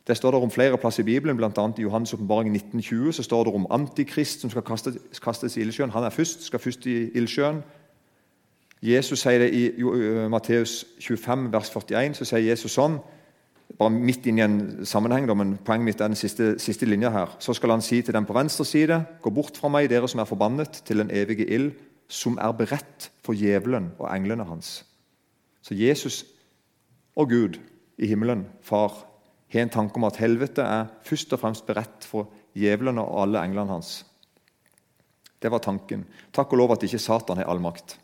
Det 0.07 0.17
står 0.17 0.31
det 0.31 0.41
om 0.43 0.51
flere 0.51 0.79
plasser 0.79 1.03
i 1.03 1.07
Bibelen, 1.07 1.37
bl.a. 1.37 1.49
i 1.49 1.85
Johannes' 1.85 2.15
åpenbaring 2.15 2.51
1920 2.53 3.13
så 3.13 3.23
står 3.23 3.45
det 3.45 3.55
om 3.55 3.67
Antikrist 3.71 4.41
som 4.41 4.51
skal 4.51 4.63
kastes, 4.63 4.99
kastes 5.23 5.57
i 5.57 5.61
ildsjøen. 5.61 5.91
Han 5.91 6.05
er 6.05 6.13
først, 6.13 6.45
skal 6.45 6.61
først 6.61 6.87
i 6.87 7.09
ildsjøen. 7.17 7.63
Jesus 8.83 9.23
sier 9.25 9.41
det 9.41 9.55
i 9.57 9.83
Matteus 10.29 10.85
25, 11.01 11.53
vers 11.53 11.71
41. 11.73 12.19
Så 12.19 12.29
sier 12.29 12.45
Jesus 12.51 12.77
sånn, 12.77 12.99
bare 13.79 13.95
midt 13.95 14.27
inn 14.29 14.43
i 14.43 14.45
en 14.45 14.59
sammenheng, 14.85 15.25
men 15.33 15.57
poenget 15.57 15.89
mitt 15.89 16.03
er 16.05 16.13
den 16.13 16.21
siste, 16.21 16.51
siste 16.61 16.85
linja 16.85 17.09
her. 17.11 17.33
Så 17.41 17.57
skal 17.57 17.73
han 17.73 17.83
si 17.83 18.03
til 18.05 18.13
dem 18.15 18.29
på 18.29 18.37
venstre 18.37 18.67
side.: 18.69 19.01
Gå 19.25 19.33
bort 19.33 19.57
fra 19.57 19.73
meg, 19.73 19.89
dere 19.89 20.09
som 20.09 20.21
er 20.21 20.29
forbannet, 20.29 20.83
til 20.85 21.01
den 21.01 21.11
evige 21.11 21.49
ild, 21.49 21.73
som 22.09 22.37
er 22.37 22.53
beredt 22.53 23.09
for 23.25 23.33
djevelen 23.33 23.95
og 23.99 24.11
englene 24.13 24.45
hans. 24.45 24.85
Så 25.63 25.75
Jesus 25.75 26.27
og 27.17 27.29
Gud 27.33 27.57
i 27.99 28.07
himmelen, 28.07 28.47
Far, 28.61 29.14
har 29.59 29.69
en 29.69 29.77
tanke 29.77 30.01
om 30.01 30.07
at 30.09 30.19
helvete 30.23 30.65
er 30.65 30.89
først 31.07 31.33
og 31.37 31.41
fremst 31.43 31.67
beredt 31.67 32.07
for 32.09 32.31
djevlene 32.55 33.03
og 33.03 33.23
alle 33.25 33.43
englene 33.45 33.77
hans. 33.77 34.01
Det 35.43 35.51
var 35.53 35.61
tanken. 35.61 36.07
Takk 36.33 36.55
og 36.55 36.61
lov 36.63 36.73
at 36.75 36.87
ikke 36.87 37.03
Satan 37.03 37.41
har 37.41 37.51
all 37.53 37.61
makt. 37.61 37.99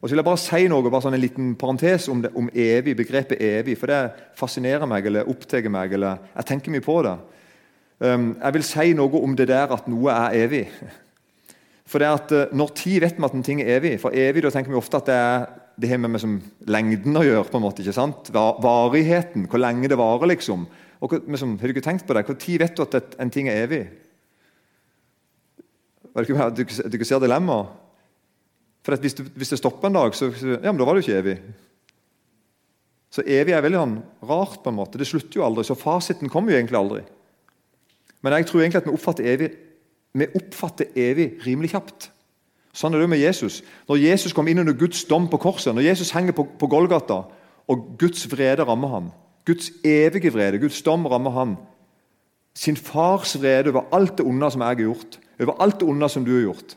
Og 0.00 0.08
så 0.08 0.12
vil 0.12 0.20
jeg 0.20 0.26
bare 0.28 0.38
si 0.38 0.66
noe, 0.70 0.90
bare 0.90 1.02
sånn 1.06 1.16
en 1.16 1.22
liten 1.22 1.54
parentes 1.58 2.04
om, 2.12 2.20
det, 2.22 2.30
om 2.36 2.50
evig, 2.52 2.92
begrepet 2.98 3.40
evig. 3.42 3.78
For 3.80 3.90
det 3.90 4.00
fascinerer 4.38 4.86
meg 4.86 5.08
eller 5.08 5.30
opptar 5.30 5.64
meg. 5.72 5.94
eller 5.96 6.20
Jeg 6.36 6.48
tenker 6.50 6.74
mye 6.74 6.84
på 6.84 7.00
det. 7.06 7.16
Um, 7.98 8.26
jeg 8.36 8.54
vil 8.58 8.66
si 8.68 8.92
noe 8.94 9.22
om 9.24 9.36
det 9.38 9.48
der 9.48 9.72
at 9.72 9.88
noe 9.88 10.12
er 10.12 10.36
evig. 10.44 10.66
For 11.88 12.02
det 12.02 12.10
at 12.12 12.34
uh, 12.34 12.54
Når 12.54 12.74
tid 12.76 13.00
vet 13.00 13.16
vi 13.16 13.24
at 13.24 13.34
en 13.34 13.46
ting 13.46 13.62
er 13.64 13.78
evig? 13.78 13.96
For 14.02 14.14
evig 14.14 14.44
da 14.44 14.52
tenker 14.52 14.74
vi 14.74 14.78
ofte 14.78 15.00
at 15.00 15.08
det 15.08 15.16
er 15.16 15.46
det 15.76 15.90
har 15.90 16.00
med, 16.00 16.14
med 16.14 16.22
som, 16.22 16.36
lengden 16.68 17.18
å 17.18 17.24
gjøre. 17.24 17.44
på 17.50 17.58
en 17.58 17.64
måte, 17.66 17.84
ikke 17.84 17.96
sant? 17.96 18.30
Varigheten, 18.32 19.46
hvor 19.50 19.60
lenge 19.60 19.90
det 19.92 19.98
varer. 20.00 20.30
liksom. 20.32 20.66
Og, 21.04 21.12
liksom, 21.28 21.58
Har 21.60 21.68
du 21.68 21.74
ikke 21.74 21.84
tenkt 21.84 22.06
på 22.08 22.16
det? 22.16 22.24
Hvor 22.26 22.38
tid 22.40 22.62
vet 22.62 22.76
du 22.76 22.82
at 22.86 22.94
et, 22.96 23.16
en 23.20 23.32
ting 23.32 23.50
er 23.52 23.66
evig? 23.66 23.82
Du, 26.16 26.32
du, 26.32 26.64
du 26.64 27.04
ser 27.04 27.20
dilemmaet? 27.20 27.74
For 28.86 28.96
hvis, 29.02 29.16
du, 29.18 29.24
hvis, 29.34 29.50
det 29.50 29.58
stopper 29.58 29.90
en 29.90 29.98
dag, 29.98 30.14
så 30.14 30.30
ja, 30.30 30.70
men 30.70 30.78
da 30.78 30.86
var 30.86 30.94
det 30.94 31.02
jo 31.02 31.08
ikke 31.08 31.18
evig. 31.18 31.36
Så 33.10 33.24
evig 33.26 33.54
er 33.56 33.64
veldig 33.64 33.80
sånn 33.80 33.96
rart. 34.30 34.60
på 34.62 34.70
en 34.70 34.78
måte. 34.78 35.00
Det 35.00 35.08
slutter 35.10 35.40
jo 35.40 35.44
aldri, 35.44 35.64
så 35.66 35.76
fasiten 35.78 36.30
kommer 36.30 36.54
jo 36.54 36.60
egentlig 36.60 36.78
aldri. 36.78 37.00
Men 38.22 38.38
jeg 38.38 38.46
tror 38.48 38.62
egentlig 38.62 38.80
at 38.80 38.86
vi 38.86 38.94
oppfatter 38.94 39.28
evig, 39.32 39.48
vi 40.16 40.28
oppfatter 40.38 41.00
evig 41.02 41.26
rimelig 41.44 41.72
kjapt. 41.74 42.08
Sånn 42.76 42.94
er 42.94 43.00
det 43.00 43.08
med 43.08 43.22
Jesus. 43.22 43.62
Når 43.88 44.02
Jesus 44.02 44.34
kom 44.36 44.48
inn 44.50 44.60
under 44.60 44.76
Guds 44.76 45.04
dom 45.08 45.30
på 45.32 45.40
korset, 45.40 45.72
når 45.74 45.88
Jesus 45.88 46.12
henger 46.12 46.36
på, 46.36 46.44
på 46.60 46.68
Golgata, 46.68 47.22
og 47.66 47.86
Guds 47.98 48.26
vrede 48.30 48.66
rammer 48.68 48.92
ham, 48.92 49.06
Guds 49.48 49.70
evige 49.86 50.30
vrede, 50.34 50.60
Guds 50.60 50.82
dom 50.84 51.06
rammer 51.08 51.32
ham, 51.34 51.56
sin 52.56 52.76
fars 52.76 53.34
vrede 53.40 53.72
over 53.72 53.88
alt 53.96 54.18
det 54.18 54.26
onde 54.26 54.50
som 54.52 54.62
jeg 54.62 54.74
har 54.74 54.84
gjort, 54.84 55.18
over 55.40 55.62
alt 55.64 55.80
det 55.80 55.88
onde 55.88 56.08
som 56.12 56.24
du 56.24 56.34
har 56.36 56.44
gjort 56.48 56.76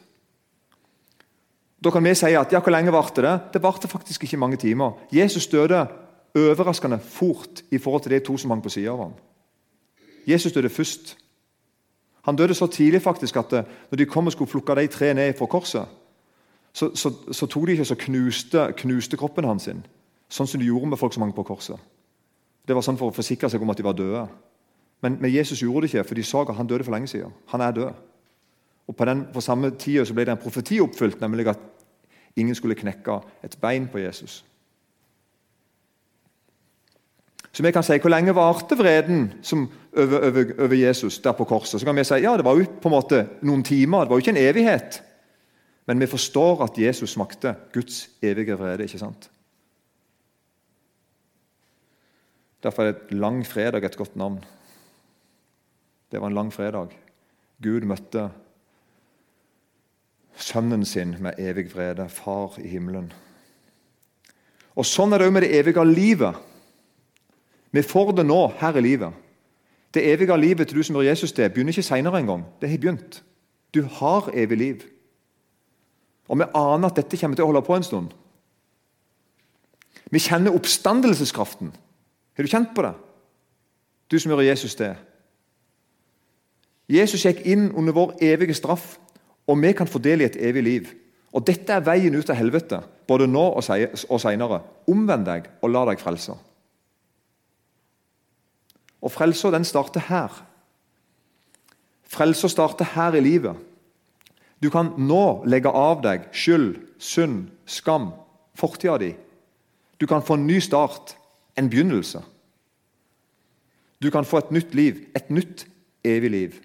da 1.83 1.91
kan 1.91 2.03
vi 2.03 2.11
si 2.17 2.33
at 2.35 2.51
ja, 2.51 2.59
hvor 2.59 2.73
lenge 2.75 2.91
varte 2.91 3.23
det? 3.23 3.35
Det 3.53 3.63
varte 3.63 3.87
faktisk 3.87 4.23
ikke 4.23 4.37
mange 4.37 4.57
timer. 4.59 4.97
Jesus 5.11 5.47
døde 5.47 5.87
overraskende 6.35 6.99
fort 6.99 7.63
i 7.71 7.77
forhold 7.77 8.03
til 8.03 8.11
de 8.11 8.19
to 8.19 8.37
som 8.37 8.51
hang 8.51 8.63
på 8.63 8.69
sida 8.69 8.91
av 8.91 9.03
ham. 9.05 9.13
Jesus 10.27 10.53
døde 10.53 10.69
først. 10.69 11.15
Han 12.29 12.37
døde 12.37 12.53
så 12.53 12.67
tidlig 12.69 13.01
faktisk 13.01 13.37
at 13.41 13.53
eh, 13.57 13.69
når 13.91 13.97
de 13.97 14.05
kom 14.05 14.29
og 14.29 14.35
skulle 14.35 14.51
plukke 14.51 14.75
de 14.77 14.87
tre 14.87 15.13
ned 15.17 15.33
fra 15.37 15.47
korset, 15.49 15.85
så, 16.73 16.91
så, 16.95 17.09
så 17.31 17.47
tok 17.49 17.65
de 17.67 17.71
ikke 17.71 17.85
så 17.89 17.95
knuste, 17.97 18.65
knuste 18.77 19.17
kroppen 19.17 19.47
hans, 19.49 19.65
sin, 19.65 19.81
sånn 20.29 20.47
som 20.47 20.61
de 20.61 20.67
gjorde 20.69 20.91
med 20.91 21.01
folk 21.01 21.15
som 21.15 21.25
hang 21.25 21.33
på 21.33 21.47
korset. 21.47 21.79
Det 22.69 22.77
var 22.77 22.85
sånn 22.85 22.99
for 22.99 23.09
å 23.09 23.15
forsikre 23.15 23.49
seg 23.49 23.65
om 23.65 23.73
at 23.73 23.81
de 23.81 23.87
var 23.87 23.97
døde. 23.97 24.27
Men, 25.01 25.17
men 25.17 25.33
Jesus 25.33 25.63
gjorde 25.63 25.87
det 25.87 25.93
ikke, 25.93 26.05
for 26.11 26.19
de 26.19 26.27
sa 26.27 26.43
at 26.43 26.53
han 26.59 26.69
døde 26.69 26.85
for 26.85 26.93
lenge 26.93 27.09
siden. 27.09 27.33
Han 27.49 27.63
er 27.65 27.73
død. 27.73 28.05
Og 28.89 28.95
På, 28.95 29.05
den, 29.09 29.25
på 29.33 29.41
samme 29.41 29.71
tida 29.77 30.05
ble 30.13 30.27
det 30.27 30.35
en 30.35 30.41
profeti 30.41 30.77
oppfylt, 30.81 31.17
nemlig 31.21 31.47
at 31.49 31.65
ingen 32.37 32.55
skulle 32.57 32.77
knekke 32.77 33.19
et 33.45 33.57
bein 33.61 33.89
på 33.89 34.01
Jesus. 34.01 34.43
Så 37.51 37.63
vi 37.63 37.71
kan 37.71 37.83
si, 37.83 37.97
Hvor 37.97 38.09
lenge 38.09 38.35
varte 38.35 38.77
vreden 38.77 39.33
over, 39.97 40.27
over, 40.27 40.51
over, 40.59 40.75
Jesus 40.75 41.19
der 41.19 41.31
på 41.31 41.45
korset? 41.45 41.81
Så 41.81 41.85
kan 41.85 41.95
vi 41.95 42.03
si 42.03 42.21
ja, 42.21 42.37
det 42.37 42.45
var 42.45 42.57
jo 42.57 42.65
på 42.81 42.89
en 42.89 42.95
måte 42.95 43.27
noen 43.41 43.63
timer, 43.63 44.05
det 44.05 44.09
var 44.09 44.19
jo 44.19 44.25
ikke 44.25 44.35
en 44.37 44.43
evighet. 44.49 45.01
Men 45.87 45.99
vi 45.99 46.05
forstår 46.05 46.63
at 46.63 46.77
Jesus 46.77 47.15
smakte 47.15 47.55
Guds 47.73 48.09
evige 48.21 48.57
vrede. 48.57 48.83
ikke 48.83 48.99
sant? 48.99 49.29
Derfor 52.63 52.83
er 52.83 52.91
det 52.91 53.01
et 53.01 53.13
lang 53.17 53.45
fredag 53.47 53.83
et 53.83 53.97
godt 53.97 54.15
navn. 54.15 54.43
Det 56.11 56.21
var 56.21 56.27
en 56.27 56.35
lang 56.35 56.53
fredag. 56.53 56.93
Gud 57.63 57.81
møtte 57.81 58.29
sønnen 60.39 60.85
sin 60.85 61.15
med 61.19 61.39
evig 61.39 61.69
vrede, 61.73 62.09
far 62.09 62.55
i 62.59 62.67
himmelen. 62.67 63.11
Og 64.75 64.85
Sånn 64.87 65.13
er 65.13 65.19
det 65.19 65.27
òg 65.27 65.33
med 65.35 65.43
det 65.43 65.55
evige 65.57 65.83
livet. 65.85 66.35
Vi 67.71 67.81
får 67.85 68.11
det 68.17 68.25
nå, 68.25 68.47
her 68.59 68.77
i 68.77 68.81
livet. 68.81 69.13
Det 69.93 70.05
evige 70.13 70.37
livet 70.37 70.67
til 70.67 70.77
du 70.77 70.83
som 70.83 70.95
gjør 70.95 71.09
Jesus 71.09 71.31
det, 71.31 71.51
begynner 71.53 71.73
ikke 71.73 71.85
seinere 71.85 72.19
engang. 72.19 72.45
Det 72.61 72.69
har 72.69 72.77
begynt. 72.77 73.23
Du 73.73 73.83
har 73.83 74.29
evig 74.33 74.57
liv. 74.57 74.81
Og 76.29 76.37
vi 76.37 76.45
aner 76.55 76.89
at 76.89 76.97
dette 76.97 77.17
kommer 77.17 77.37
til 77.37 77.45
å 77.45 77.49
holde 77.49 77.65
på 77.65 77.75
en 77.75 77.85
stund. 77.85 78.09
Vi 80.09 80.21
kjenner 80.21 80.53
oppstandelseskraften. 80.57 81.71
Har 82.37 82.45
du 82.45 82.49
kjent 82.49 82.73
på 82.75 82.85
det? 82.85 82.93
Du 84.09 84.17
som 84.19 84.31
gjør 84.31 84.45
Jesus 84.45 84.75
det. 84.75 84.95
Jesus 86.89 87.25
gikk 87.25 87.43
inn 87.45 87.69
under 87.77 87.93
vår 87.93 88.15
evige 88.25 88.57
straff, 88.57 88.97
og 89.49 89.61
vi 89.61 89.73
kan 89.77 89.89
fordele 89.89 90.25
i 90.25 90.29
et 90.29 90.37
evig 90.41 90.63
liv. 90.63 90.87
Og 91.33 91.45
Dette 91.45 91.73
er 91.73 91.85
veien 91.85 92.15
ut 92.15 92.29
av 92.29 92.37
helvete, 92.37 92.81
både 93.07 93.27
nå 93.29 93.43
og 93.53 94.21
seinere. 94.21 94.61
Omvend 94.89 95.25
deg 95.25 95.49
og 95.61 95.73
la 95.73 95.85
deg 95.91 96.01
frelse. 96.01 96.33
Og 99.01 99.11
frelsa, 99.11 99.51
den 99.51 99.65
starter 99.65 100.03
her. 100.09 100.33
Frelsa 102.09 102.47
starter 102.47 102.85
her 102.95 103.15
i 103.15 103.23
livet. 103.23 103.55
Du 104.63 104.69
kan 104.69 104.91
nå 104.97 105.43
legge 105.47 105.71
av 105.71 106.01
deg 106.03 106.27
skyld, 106.35 106.75
synd, 106.99 107.47
skam, 107.65 108.11
fortida 108.59 108.97
di. 108.99 109.13
Du 109.99 110.07
kan 110.07 110.23
få 110.23 110.35
en 110.35 110.47
ny 110.47 110.59
start, 110.59 111.15
en 111.55 111.69
begynnelse. 111.69 112.21
Du 114.03 114.09
kan 114.11 114.25
få 114.25 114.37
et 114.37 114.51
nytt 114.51 114.75
liv, 114.75 115.05
et 115.15 115.29
nytt 115.29 115.65
evig 116.03 116.31
liv. 116.31 116.59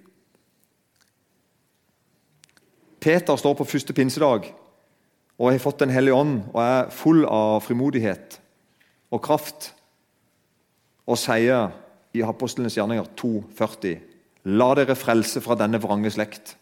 Peter 3.00 3.36
står 3.36 3.54
på 3.58 3.66
første 3.68 3.92
pinsedag 3.92 4.54
og 5.38 5.50
har 5.50 5.58
fått 5.58 5.82
Den 5.82 5.90
hellige 5.90 6.14
ånd 6.14 6.36
og 6.54 6.60
er 6.62 6.90
full 6.94 7.24
av 7.26 7.60
frimodighet 7.66 8.38
og 9.12 9.22
kraft 9.22 9.74
og 11.04 11.18
sier 11.20 11.74
i 12.14 12.23
Apostlenes 12.23 12.76
gjerninger 12.78 13.09
2,40.: 13.18 13.97
La 14.44 14.71
dere 14.78 14.97
frelse 14.97 15.40
fra 15.42 15.56
denne 15.59 15.80
vrange 15.83 16.12
slekt. 16.14 16.56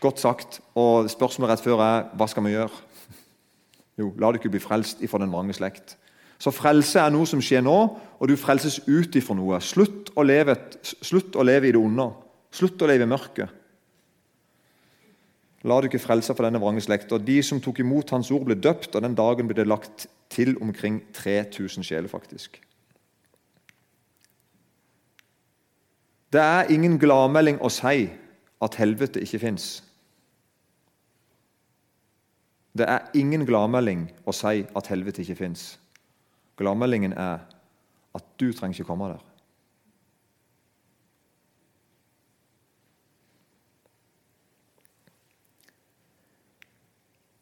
Godt 0.00 0.20
sagt. 0.20 0.60
Og 0.78 1.10
spørsmålet 1.10 1.56
rett 1.56 1.64
før 1.64 1.82
er 1.82 2.04
hva 2.14 2.28
skal 2.30 2.46
vi 2.46 2.54
gjøre? 2.54 2.84
Jo, 3.98 4.12
la 4.20 4.30
dere 4.34 4.52
bli 4.52 4.62
frelst 4.62 5.02
ifra 5.02 5.18
den 5.18 5.32
vrange 5.34 5.56
slekt. 5.58 5.96
Så 6.38 6.52
frelse 6.54 7.00
er 7.02 7.10
noe 7.10 7.26
som 7.26 7.42
skjer 7.42 7.64
nå, 7.66 7.78
og 8.18 8.30
du 8.30 8.36
frelses 8.38 8.78
ut 8.86 9.16
ifra 9.18 9.34
noe. 9.34 9.58
Slutt 9.58 10.12
å 10.14 10.22
leve, 10.22 10.54
slutt 10.82 11.34
å 11.34 11.42
leve 11.42 11.66
i 11.66 11.74
det 11.74 11.80
onde. 11.80 12.06
Slutt 12.54 12.82
å 12.82 12.86
leve 12.86 13.08
i 13.08 13.10
mørket. 13.10 13.57
La 15.66 15.80
dere 15.82 15.98
frelse 15.98 16.34
for 16.36 16.46
denne 16.46 16.60
vrange 16.62 16.84
slekt. 16.84 17.12
Og 17.12 17.24
De 17.26 17.40
som 17.42 17.60
tok 17.60 17.80
imot 17.82 18.10
Hans 18.14 18.30
ord, 18.30 18.46
ble 18.46 18.54
døpt, 18.54 18.94
og 18.94 19.02
den 19.02 19.16
dagen 19.18 19.48
ble 19.50 19.56
det 19.58 19.66
lagt 19.66 20.06
til 20.30 20.54
omkring 20.62 21.00
3000 21.14 21.86
sjeler, 21.86 22.08
faktisk. 22.08 22.60
Det 26.32 26.40
er 26.40 26.70
ingen 26.70 26.98
gladmelding 27.00 27.58
å 27.64 27.70
si 27.72 28.10
at 28.62 28.74
helvete 28.76 29.22
ikke 29.24 29.40
fins. 29.40 29.68
Det 32.78 32.86
er 32.86 33.08
ingen 33.16 33.46
gladmelding 33.48 34.04
å 34.28 34.34
si 34.36 34.60
at 34.76 34.90
helvete 34.92 35.24
ikke 35.24 35.38
fins. 35.40 35.78
Gladmeldingen 36.60 37.16
er 37.16 37.46
at 38.14 38.28
du 38.38 38.52
trenger 38.52 38.76
ikke 38.76 38.90
komme 38.90 39.08
der. 39.14 39.27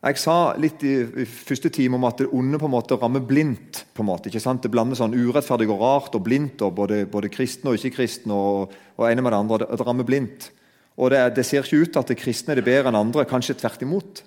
Jeg 0.06 0.20
sa 0.22 0.54
litt 0.60 0.84
i, 0.86 0.92
i 1.02 1.24
første 1.26 1.70
time 1.74 1.98
om 1.98 2.04
at 2.06 2.20
det 2.20 2.28
onde 2.34 2.60
på 2.62 2.68
en 2.68 2.74
måte 2.76 2.98
rammer 3.00 3.24
blindt. 3.26 3.82
på 3.94 4.04
en 4.04 4.10
måte, 4.10 4.28
ikke 4.30 4.42
sant? 4.42 4.62
Det 4.62 4.70
blander 4.70 4.98
sånn 4.98 5.16
urettferdig 5.16 5.66
og 5.72 5.80
rart 5.82 6.14
og 6.14 6.22
blindt, 6.22 6.62
og 6.62 6.76
både, 6.78 7.00
både 7.10 7.30
kristne 7.32 7.72
og 7.72 7.80
ikke-kristne. 7.80 8.34
og, 8.34 8.74
og 8.96 9.08
ene 9.08 9.24
med 9.24 9.34
det 9.34 9.40
andre, 9.40 9.58
det, 9.64 9.68
det 9.72 9.86
rammer 9.86 10.06
blindt. 10.06 10.50
Og 10.96 11.10
det, 11.10 11.22
det, 11.36 11.44
ser 11.44 11.66
ikke 11.66 11.82
ut 11.82 11.92
til 11.92 12.02
at 12.04 12.12
det 12.12 12.18
kristne 12.20 12.54
er 12.54 12.60
det 12.60 12.68
bedre 12.68 12.92
enn 12.92 13.00
andre. 13.00 13.26
Kanskje 13.26 13.56
tvert 13.58 13.82
imot. 13.82 14.22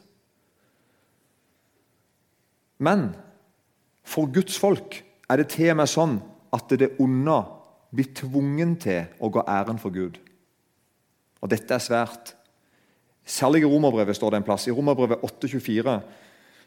Men 2.84 3.14
for 4.04 4.28
Guds 4.32 4.60
folk 4.60 5.00
er 5.30 5.40
det 5.40 5.48
til 5.54 5.72
og 5.72 5.80
med 5.80 5.92
sånn 5.92 6.18
at 6.56 6.76
det 6.82 6.92
onde 7.00 7.40
blir 7.96 8.12
tvungen 8.18 8.76
til 8.82 9.08
å 9.24 9.32
gå 9.32 9.46
æren 9.48 9.80
for 9.82 9.96
Gud. 9.96 10.20
Og 11.40 11.52
Dette 11.52 11.78
er 11.78 11.84
svært. 11.84 12.36
Særlig 13.30 13.62
i 13.62 13.70
Romerbrevet 13.70 14.16
står 14.18 14.34
det 14.34 14.42
en 14.42 14.48
plass. 14.48 14.68
I 14.68 14.74
Romerbrevet 14.74 15.22
8,24 15.22 16.00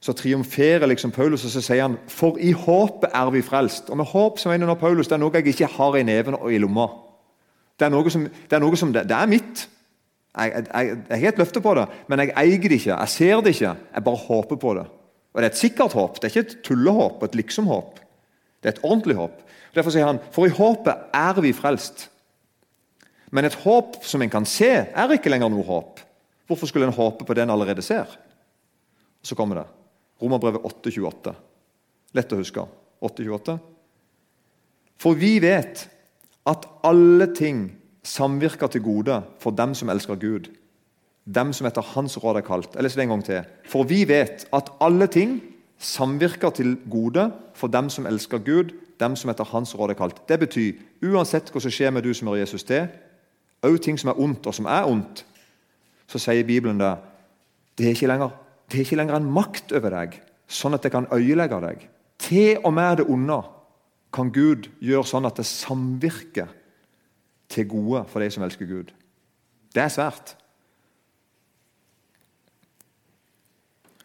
så 0.02 0.12
triumferer 0.18 0.86
liksom 0.86 1.10
Paulus, 1.14 1.44
og 1.44 1.50
så 1.50 1.60
sier 1.62 1.84
han 1.84 1.96
For 2.10 2.38
i 2.38 2.52
håpet 2.54 3.10
er 3.14 3.30
vi 3.34 3.42
frelst. 3.42 3.90
Og 3.90 3.98
med 3.98 4.06
håp 4.10 4.38
som 4.38 4.50
mener 4.50 4.74
Paulus, 4.78 5.10
det 5.10 5.16
er 5.16 5.22
noe 5.22 5.34
jeg 5.34 5.54
ikke 5.54 5.70
har 5.76 5.98
i 5.98 6.02
neven 6.06 6.38
og 6.38 6.52
i 6.52 6.58
lomma. 6.62 6.88
Det 7.78 7.86
er 7.86 7.94
noe 7.94 8.10
som, 8.10 8.24
det 8.26 8.56
er, 8.56 8.62
noe 8.62 8.78
som, 8.78 8.92
det, 8.94 9.04
det 9.10 9.16
er 9.16 9.30
mitt. 9.30 9.64
Jeg, 10.38 10.52
jeg, 10.54 10.98
jeg, 11.08 11.20
har 11.20 11.32
et 11.32 11.40
løfte 11.42 11.62
på 11.62 11.74
det, 11.76 11.86
men 12.08 12.22
jeg 12.22 12.34
eier 12.40 12.62
det 12.62 12.78
ikke. 12.78 12.92
Jeg 12.94 13.14
ser 13.14 13.42
det 13.42 13.54
ikke. 13.56 13.74
Jeg 13.94 14.06
bare 14.06 14.22
håper 14.26 14.60
på 14.62 14.74
det. 14.78 14.86
Og 15.32 15.42
Det 15.42 15.48
er 15.48 15.50
et 15.50 15.58
sikkert 15.58 15.96
håp, 15.96 16.20
det 16.20 16.28
er 16.28 16.34
ikke 16.34 16.48
et 16.48 16.56
tullehåp, 16.66 17.22
et 17.24 17.34
liksom-håp. 17.34 18.00
Det 18.62 18.70
er 18.70 18.76
et 18.76 18.84
ordentlig 18.84 19.16
håp. 19.16 19.42
Derfor 19.74 19.94
sier 19.94 20.06
han 20.06 20.20
for 20.30 20.46
i 20.46 20.54
håpet 20.54 21.10
er 21.16 21.40
vi 21.42 21.54
frelst. 21.56 22.08
Men 23.32 23.48
et 23.48 23.58
håp 23.64 24.02
som 24.04 24.22
en 24.22 24.30
kan 24.30 24.46
se, 24.46 24.70
er 24.84 25.14
ikke 25.16 25.32
lenger 25.32 25.50
noe 25.50 25.64
håp. 25.66 26.02
Hvorfor 26.52 26.68
skulle 26.68 26.86
en 26.86 26.92
håpe 26.92 27.24
på 27.24 27.34
det 27.34 27.46
en 27.46 27.54
allerede 27.54 27.82
ser? 27.82 28.12
Så 29.22 29.34
kommer 29.38 29.62
det. 29.62 29.66
Romerbrevet 30.22 30.60
8,28. 30.68 31.32
Lett 32.12 32.32
å 32.32 32.40
huske. 32.40 32.66
8,28. 33.02 33.56
For 35.00 35.16
vi 35.18 35.38
vet 35.42 35.86
at 36.46 36.66
alle 36.84 37.32
ting 37.34 37.70
samvirker 38.04 38.68
til 38.68 38.84
gode 38.84 39.22
for 39.40 39.56
dem 39.56 39.72
som 39.78 39.90
elsker 39.90 40.20
Gud 40.20 40.50
dem 41.24 41.52
som 41.52 41.66
etter 41.66 41.86
hans 41.94 42.16
råd 42.18 42.40
er 42.40 42.46
kalt. 42.46 42.74
Jeg 42.74 42.82
leser 42.82 43.00
det 43.00 43.06
en 43.06 43.14
gang 43.14 43.24
til. 43.26 43.42
For 43.70 43.86
vi 43.86 44.02
vet 44.08 44.46
at 44.52 44.70
alle 44.82 45.06
ting 45.06 45.40
samvirker 45.78 46.50
til 46.50 46.76
gode 46.90 47.30
for 47.54 47.70
dem 47.70 47.90
som 47.90 48.06
elsker 48.06 48.42
Gud, 48.42 48.72
dem 49.00 49.16
som 49.16 49.30
etter 49.30 49.44
hans 49.44 49.74
råd 49.78 49.94
er 49.94 49.98
kalt. 49.98 50.22
Det 50.28 50.38
betyr 50.42 50.72
uansett 51.12 51.50
hva 51.50 51.62
som 51.62 51.74
skjer 51.74 51.94
med 51.94 52.02
du 52.02 52.12
som 52.14 52.28
hører 52.28 52.42
Jesus 52.42 52.66
til, 52.66 52.88
òg 53.62 53.78
ting 53.82 53.98
som 53.98 54.10
er 54.10 54.18
ondt, 54.18 54.46
og 54.46 54.54
som 54.54 54.66
er 54.66 54.88
ondt, 54.90 55.24
så 56.12 56.20
sier 56.20 56.44
Bibelen 56.46 56.80
det 56.80 56.92
det 57.78 57.86
er 57.88 57.96
ikke 57.96 58.10
lenger, 58.10 58.34
det 58.68 58.78
er 58.78 58.84
ikke 58.84 58.98
lenger 59.00 59.16
en 59.16 59.30
makt 59.32 59.72
over 59.72 59.94
deg, 59.94 60.18
sånn 60.44 60.76
at 60.76 60.84
det 60.84 60.92
kan 60.92 61.08
øyelegge 61.08 61.60
deg. 61.64 61.86
Til 62.20 62.60
og 62.60 62.74
med 62.76 63.00
det 63.00 63.06
onde 63.08 63.38
kan 64.12 64.28
Gud 64.32 64.68
gjøre 64.84 65.08
sånn 65.08 65.26
at 65.26 65.40
det 65.40 65.48
samvirker 65.48 66.52
til 67.52 67.68
gode 67.68 68.04
for 68.12 68.20
de 68.20 68.28
som 68.32 68.44
elsker 68.44 68.68
Gud. 68.68 68.92
Det 69.72 69.82
er 69.82 69.92
svært. 69.92 70.34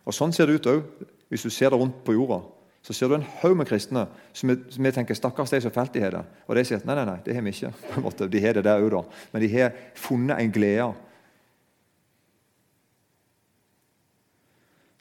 Og 0.07 0.15
Sånn 0.15 0.31
ser 0.31 0.47
det 0.47 0.61
ut 0.61 0.69
òg 0.71 0.85
hvis 1.27 1.43
du 1.43 1.51
ser 1.51 1.73
det 1.73 1.79
rundt 1.81 1.99
på 2.07 2.15
jorda. 2.15 2.39
Så 2.87 2.93
ser 2.95 3.11
du 3.11 3.17
en 3.17 3.25
haug 3.41 3.57
med 3.59 3.67
kristne 3.67 4.05
som 4.31 4.53
vi 4.55 4.91
tenker 4.95 5.17
stakkars 5.17 5.51
de 5.51 5.59
som 5.65 5.73
falt 5.75 5.97
har 5.99 6.13
det. 6.15 6.21
Og 6.47 6.55
de 6.55 6.63
sier 6.63 6.85
nei, 6.87 6.95
nei, 6.95 7.03
nei, 7.09 7.17
det 7.25 7.35
har 7.35 7.43
vi 7.43 7.51
ikke. 7.51 7.73
De 8.31 8.43
har 8.45 8.55
det 8.55 8.63
der 8.63 8.85
òg, 8.85 8.93
da. 8.93 9.01
Men 9.33 9.43
de 9.43 9.49
har 9.51 9.75
funnet 9.99 10.39
en 10.39 10.53
glede. 10.55 10.87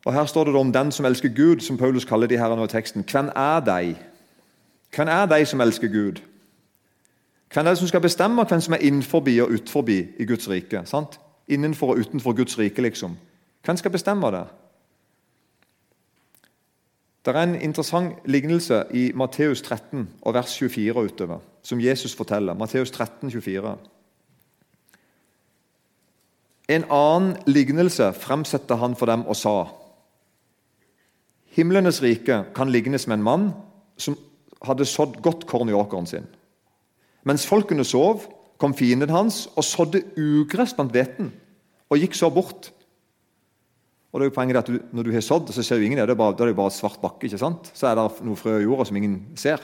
Og 0.06 0.14
Her 0.14 0.26
står 0.26 0.44
det 0.44 0.54
om 0.54 0.72
den 0.72 0.92
som 0.92 1.06
elsker 1.06 1.28
Gud, 1.28 1.60
som 1.60 1.76
Paulus 1.76 2.04
kaller 2.04 2.26
de 2.26 2.38
her 2.38 2.56
nå 2.56 2.64
i 2.64 2.68
teksten. 2.68 3.04
Hvem 3.10 3.26
er 3.36 3.60
de? 3.60 3.96
Hvem 4.94 5.08
er 5.08 5.26
de 5.26 5.46
som 5.46 5.60
elsker 5.60 5.88
Gud? 5.88 6.20
Hvem 7.52 7.66
er 7.66 7.70
det 7.70 7.78
som 7.78 7.88
skal 7.88 8.00
bestemme 8.00 8.44
hvem 8.44 8.60
som 8.60 8.74
er 8.74 8.78
innenfor 8.86 9.18
og 9.18 9.50
utenfor 9.50 9.88
i 9.90 10.24
Guds 10.26 10.48
rike? 10.50 10.82
Sant? 10.84 11.20
Innenfor 11.48 11.90
og 11.90 11.98
utenfor 11.98 12.32
Guds 12.32 12.58
rike, 12.58 12.82
liksom. 12.82 13.16
Hvem 13.64 13.76
skal 13.76 13.90
bestemme 13.90 14.26
det? 14.26 14.44
Det 17.24 17.36
er 17.36 17.42
en 17.42 17.60
interessant 17.60 18.14
lignelse 18.24 18.84
i 18.94 19.12
Matteus 19.14 19.62
13 19.62 20.08
og 20.22 20.34
vers 20.34 20.58
24 20.58 21.04
utover, 21.04 21.38
som 21.62 21.80
Jesus 21.80 22.14
forteller. 22.14 22.54
Matteus 22.54 22.90
13, 22.90 23.30
24. 23.30 23.76
En 26.68 26.84
annen 26.90 27.36
lignelse 27.46 28.12
fremsetter 28.12 28.74
han 28.74 28.96
for 28.96 29.06
dem 29.06 29.26
og 29.26 29.36
sa 29.36 29.64
Himlenes 31.56 32.02
rike 32.04 32.42
kan 32.54 32.70
lignes 32.72 33.06
med 33.08 33.18
en 33.18 33.26
mann 33.26 33.46
som 33.96 34.16
hadde 34.66 34.84
sådd 34.88 35.20
godt 35.24 35.46
korn 35.48 35.70
i 35.72 35.76
åkeren 35.76 36.08
sin. 36.08 36.26
Mens 37.26 37.46
folkene 37.48 37.84
sov, 37.84 38.26
kom 38.60 38.72
fienden 38.76 39.12
hans 39.12 39.46
og 39.56 39.64
sådde 39.64 40.02
ugress 40.16 40.72
blant 40.76 40.94
hveten, 40.94 41.30
og 41.92 42.00
gikk 42.00 42.16
så 42.16 42.30
bort. 42.32 42.70
Og 44.12 44.20
det 44.20 44.26
er 44.26 44.30
jo 44.30 44.36
poenget 44.36 44.60
at 44.62 44.68
du, 44.70 44.78
Når 44.92 45.02
du 45.02 45.12
har 45.12 45.20
sådd, 45.20 45.52
så 45.52 45.62
ser 45.62 45.76
jo 45.76 45.84
ingen 45.84 45.98
det. 45.98 46.08
Det 46.08 46.16
er, 46.16 46.46
det 46.46 46.56
bare 46.56 46.70
svart 46.70 47.00
bakke. 47.02 47.26
ikke 47.26 47.38
sant? 47.38 47.70
Så 47.74 47.88
er 47.88 47.98
det 47.98 48.24
noe 48.24 48.36
frø 48.36 48.58
i 48.60 48.64
jorda 48.64 48.86
som 48.88 48.96
ingen 48.96 49.18
ser. 49.36 49.60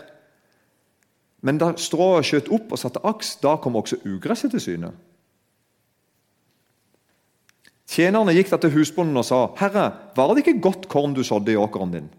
Men 1.41 1.59
da 1.59 1.73
strået 1.77 2.27
skjøt 2.29 2.51
opp 2.53 2.73
og 2.73 2.79
satte 2.79 3.01
aks, 3.05 3.37
da 3.41 3.57
kom 3.57 3.77
også 3.77 4.03
ugresset 4.05 4.53
til 4.53 4.61
syne. 4.61 4.93
Tjenerne 7.93 8.33
gikk 8.33 8.49
da 8.49 8.57
til 8.63 8.73
husbonden 8.73 9.19
og 9.21 9.27
sa, 9.27 9.47
'Herre, 9.59 9.93
var 10.17 10.33
det 10.33 10.47
ikke 10.47 10.61
godt 10.65 10.89
korn 10.89 11.15
du 11.15 11.23
sådde 11.23 11.53
i 11.53 11.61
åkeren 11.61 11.93
din?' 11.93 12.11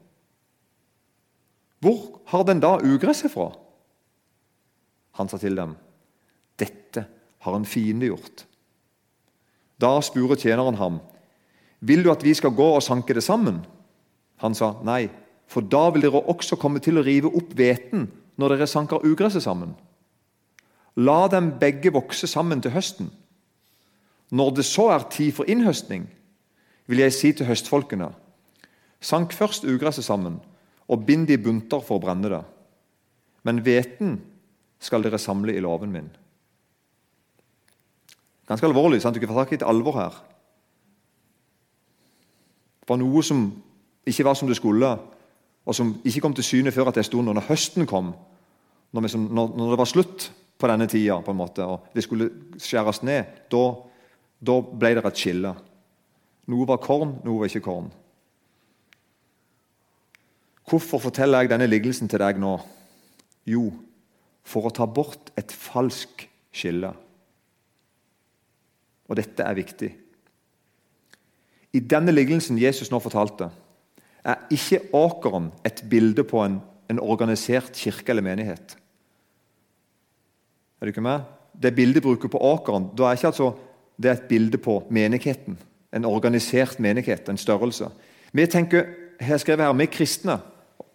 Hvor 1.82 2.22
har 2.28 2.44
den 2.44 2.60
da 2.60 2.78
ugresset 2.78 3.32
fra? 3.32 3.52
Han 5.18 5.30
sa 5.30 5.38
til 5.38 5.56
dem, 5.58 5.76
'Dette 6.60 7.06
har 7.40 7.56
en 7.56 7.66
fiende 7.66 8.06
gjort.' 8.06 8.46
Da 9.82 10.02
spurte 10.02 10.36
tjeneren 10.36 10.76
ham, 10.76 11.00
'Vil 11.82 12.04
du 12.04 12.12
at 12.12 12.24
vi 12.24 12.34
skal 12.34 12.52
gå 12.52 12.76
og 12.76 12.84
sanke 12.84 13.14
det 13.14 13.24
sammen?' 13.24 13.66
Han 14.38 14.54
sa, 14.54 14.74
'Nei, 14.84 15.10
for 15.48 15.62
da 15.62 15.90
vil 15.90 16.02
dere 16.02 16.22
også 16.22 16.56
komme 16.56 16.80
til 16.80 16.98
å 16.98 17.06
rive 17.06 17.36
opp 17.36 17.54
hveten 17.54 18.12
når 18.38 18.50
dere 18.50 18.68
sanker 18.68 19.06
ugresset 19.06 19.44
sammen.' 19.44 19.76
La 20.96 21.28
dem 21.28 21.58
begge 21.60 21.92
vokse 21.92 22.28
sammen 22.28 22.62
til 22.62 22.72
høsten. 22.72 23.12
Når 24.34 24.56
det 24.58 24.66
så 24.66 24.88
er 24.90 25.06
tid 25.14 25.32
for 25.38 25.50
innhøstning, 25.50 26.08
vil 26.90 27.04
jeg 27.04 27.14
si 27.14 27.32
til 27.32 27.46
høstfolkene:" 27.46 28.10
Sank 29.04 29.34
først 29.34 29.66
ugresset 29.68 30.06
sammen, 30.06 30.40
og 30.88 31.06
bind 31.06 31.28
det 31.28 31.40
i 31.40 31.44
bunter 31.44 31.82
for 31.84 32.00
å 32.00 32.02
brenne 32.02 32.30
det. 32.32 32.44
Men 33.44 33.60
hveten 33.60 34.22
skal 34.80 35.04
dere 35.04 35.20
samle 35.20 35.56
i 35.56 35.60
låven 35.60 35.92
min. 35.92 36.10
Ganske 38.48 38.68
alvorlig, 38.68 39.02
sant? 39.02 39.16
Du 39.16 39.20
kan 39.20 39.30
få 39.30 39.44
tak 39.44 39.52
i 39.52 39.56
et 39.56 39.68
alvor 39.68 40.00
her. 40.00 40.16
Det 42.80 42.90
var 42.90 43.00
noe 43.00 43.24
som 43.24 43.46
ikke 44.08 44.26
var 44.28 44.36
som 44.40 44.48
det 44.48 44.58
skulle, 44.60 44.98
og 45.66 45.76
som 45.76 45.94
ikke 46.04 46.22
kom 46.22 46.34
til 46.34 46.44
syne 46.44 46.72
før 46.72 46.92
at 46.92 46.96
det 46.96 47.06
stod 47.06 47.24
når 47.24 47.46
høsten 47.48 47.88
kom. 47.88 48.14
Når, 48.92 49.08
det 49.72 49.80
var 49.80 49.90
slutt 49.90 50.32
på 50.60 50.68
denne 50.68 50.88
tida, 50.88 51.22
på 51.22 51.32
en 51.32 51.38
måte, 51.40 51.64
og 51.66 51.88
det 51.96 52.04
skulle 52.04 52.30
skjæres 52.60 53.04
ned, 53.04 53.24
da, 53.52 53.64
da 54.44 54.60
ble 54.62 54.94
det 54.98 55.04
et 55.08 55.20
skille. 55.20 55.54
Noe 56.52 56.68
var 56.68 56.82
korn, 56.84 57.18
noe 57.24 57.44
var 57.44 57.52
ikke 57.52 57.64
korn. 57.64 57.90
Hvorfor 60.68 61.02
forteller 61.04 61.44
jeg 61.44 61.52
denne 61.52 61.68
liggelsen 61.70 62.10
til 62.12 62.22
deg 62.24 62.40
nå? 62.42 62.58
Jo, 63.48 63.68
for 64.44 64.68
å 64.68 64.76
ta 64.76 64.88
bort 64.88 65.32
et 65.40 65.52
falsk 65.52 66.26
skille. 66.56 66.92
Og 69.08 69.20
dette 69.20 69.44
er 69.44 69.60
viktig. 69.60 69.92
I 71.74 71.82
denne 71.90 72.14
liggelsen 72.14 72.60
Jesus 72.62 72.92
nå 72.94 73.00
fortalte, 73.04 73.50
er 74.24 74.40
ikke 74.54 74.86
åkeren 74.96 75.50
et 75.68 75.82
bilde 75.92 76.24
på 76.28 76.40
en, 76.46 76.62
en 76.92 77.02
organisert 77.04 77.76
kirke 77.76 78.14
eller 78.14 78.24
menighet. 78.24 78.78
Er 80.80 80.88
du 80.88 80.94
ikke 80.94 81.04
med? 81.04 81.26
Det 81.54 81.74
bildet 81.76 82.04
bruker 82.04 82.32
på 82.32 82.40
åkeren, 82.40 82.90
da 82.96 83.10
er 83.10 83.20
ikke 83.20 83.34
altså, 83.34 83.52
det 84.02 84.10
er 84.10 84.18
et 84.18 84.28
bilde 84.30 84.58
på 84.58 84.80
menigheten. 84.90 85.58
En 85.94 86.06
organisert 86.06 86.80
menighet, 86.80 87.30
en 87.30 87.38
størrelse. 87.38 87.90
Vi 88.34 88.46
tenker, 88.46 88.86
her 89.22 89.38
skrevet 89.38 89.66
her, 89.66 89.74
vi 89.74 89.86
kristne, 89.86 90.40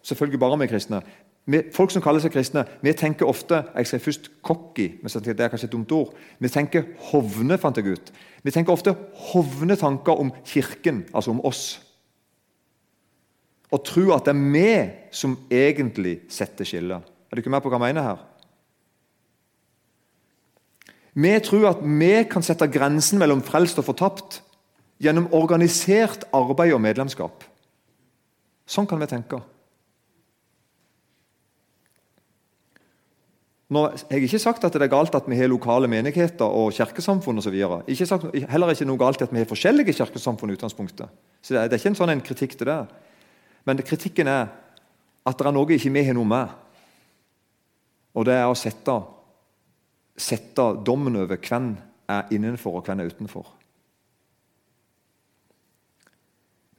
selvfølgelig 0.03 0.39
bare 0.39 0.59
vi 0.59 0.67
kristne, 0.67 1.01
vi, 1.49 1.61
folk 1.73 1.89
som 1.89 2.03
kaller 2.03 2.21
seg 2.21 2.33
kristne, 2.33 2.61
vi 2.85 2.91
tenker 2.93 3.25
ofte 3.25 3.63
jeg 3.71 3.87
skrev 3.89 4.03
først 4.05 4.27
cocky, 4.45 4.89
men 5.01 5.13
det 5.25 5.39
er 5.39 5.49
kanskje 5.49 5.65
et 5.65 5.73
dumt 5.73 5.91
ord. 5.95 6.11
Vi 6.37 6.51
tenker 6.51 6.83
hovne, 7.09 7.57
fant 7.57 7.77
jeg 7.79 7.95
ut. 7.95 8.11
Vi 8.43 8.53
tenker 8.53 8.75
ofte 8.75 8.93
hovne 9.31 9.77
tanker 9.79 10.19
om 10.21 10.29
Kirken, 10.45 11.07
altså 11.09 11.33
om 11.33 11.41
oss. 11.47 11.79
Og 13.73 13.81
tror 13.85 14.15
at 14.17 14.29
det 14.29 14.35
er 14.35 14.51
vi 14.53 14.73
som 15.15 15.37
egentlig 15.49 16.19
setter 16.29 16.67
skillet. 16.69 17.01
Er 17.29 17.37
du 17.37 17.41
ikke 17.41 17.53
med 17.53 17.65
på 17.65 17.71
hva 17.71 17.79
jeg 17.79 17.87
mener 17.87 18.05
her? 18.05 18.21
Vi 21.19 21.35
tror 21.43 21.71
at 21.71 21.79
vi 21.83 22.13
kan 22.29 22.45
sette 22.45 22.67
grensen 22.71 23.19
mellom 23.19 23.41
frelst 23.43 23.79
og 23.81 23.87
fortapt 23.89 24.41
gjennom 25.03 25.29
organisert 25.35 26.27
arbeid 26.35 26.75
og 26.75 26.83
medlemskap. 26.83 27.45
Sånn 28.69 28.87
kan 28.87 29.01
vi 29.01 29.07
tenke. 29.09 29.39
Nå, 33.69 33.83
jeg 34.09 34.15
har 34.15 34.23
ikke 34.25 34.41
sagt 34.41 34.63
at 34.65 34.73
det 34.73 34.87
er 34.87 34.89
galt 34.89 35.13
at 35.13 35.27
vi 35.29 35.37
har 35.37 35.49
lokale 35.49 35.89
menigheter 35.91 36.45
og 36.45 36.71
kirkesamfunn 36.73 37.37
osv. 37.37 37.53
Heller 37.53 38.71
ikke 38.73 38.87
noe 38.89 39.01
galt 39.01 39.21
at 39.21 39.33
vi 39.33 39.43
har 39.43 39.49
forskjellige 39.49 39.93
kirkesamfunn. 39.99 40.49
i 40.49 40.57
utgangspunktet. 40.57 41.11
Så 41.41 41.53
det, 41.53 41.69
det, 41.69 41.77
er 41.77 41.81
ikke 41.81 41.91
en 41.93 41.99
sånn 41.99 42.15
en 42.15 42.25
kritikk 42.25 42.57
til 42.57 42.71
det. 42.71 42.79
Men 43.69 43.83
kritikken 43.85 44.27
er 44.27 44.49
at 45.25 45.37
det 45.37 45.45
er 45.45 45.53
noe 45.53 45.69
ikke 45.69 45.93
vi 45.93 46.05
har 46.07 46.17
noe 46.17 46.25
med. 46.25 46.55
Og 48.17 48.25
det 48.25 48.39
er 48.39 48.49
å 48.49 48.57
sette, 48.57 48.95
sette 50.19 50.65
dommen 50.85 51.15
over 51.19 51.39
hvem 51.39 51.73
er 52.09 52.29
innenfor 52.33 52.79
og 52.79 52.87
hvem 52.87 53.01
er 53.03 53.11
utenfor. 53.11 53.47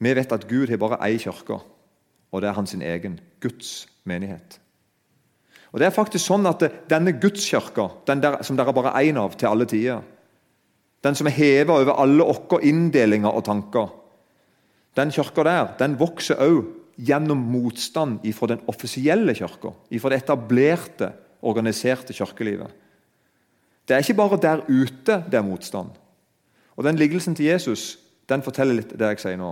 Vi 0.00 0.14
vet 0.16 0.32
at 0.32 0.48
Gud 0.48 0.70
har 0.70 0.80
bare 0.80 1.00
én 1.10 1.20
kirke, 1.20 1.60
og 2.32 2.40
det 2.40 2.48
er 2.48 2.56
hans 2.56 2.74
egen, 2.74 3.20
Guds 3.40 3.88
menighet. 4.04 4.60
Og 5.72 5.78
det 5.78 5.86
er 5.86 5.94
faktisk 5.94 6.24
sånn 6.24 6.48
at 6.50 6.64
Denne 6.90 7.12
gudskirka, 7.20 7.88
den 8.08 8.22
der, 8.22 8.40
som 8.42 8.56
dere 8.58 8.74
bare 8.74 8.94
er 8.96 9.10
én 9.10 9.20
av 9.20 9.36
til 9.38 9.50
alle 9.50 9.68
tider, 9.70 10.02
den 11.04 11.16
som 11.16 11.28
er 11.28 11.36
heva 11.36 11.78
over 11.80 12.00
alle 12.02 12.26
våre 12.26 12.60
inndelinger 12.66 13.30
og 13.30 13.44
tanker, 13.46 13.88
den 14.98 15.12
kirka 15.14 15.44
der 15.46 15.74
den 15.78 15.96
vokser 16.00 16.40
òg 16.42 16.64
gjennom 17.00 17.40
motstand 17.52 18.24
fra 18.36 18.50
den 18.50 18.64
offisielle 18.68 19.34
kirka, 19.36 19.72
fra 19.72 20.10
det 20.10 20.22
etablerte, 20.24 21.12
organiserte 21.40 22.12
kirkelivet. 22.12 22.72
Det 23.90 23.96
er 23.96 24.04
ikke 24.04 24.14
bare 24.14 24.36
der 24.38 24.60
ute 24.68 25.16
det 25.26 25.34
er 25.34 25.42
motstand. 25.42 25.90
Og 26.76 26.84
Den 26.84 26.96
lignelsen 26.96 27.34
til 27.34 27.50
Jesus 27.50 27.98
den 28.30 28.44
forteller 28.46 28.76
litt 28.78 28.92
det 28.94 29.08
jeg 29.10 29.18
sier 29.18 29.38
nå. 29.40 29.48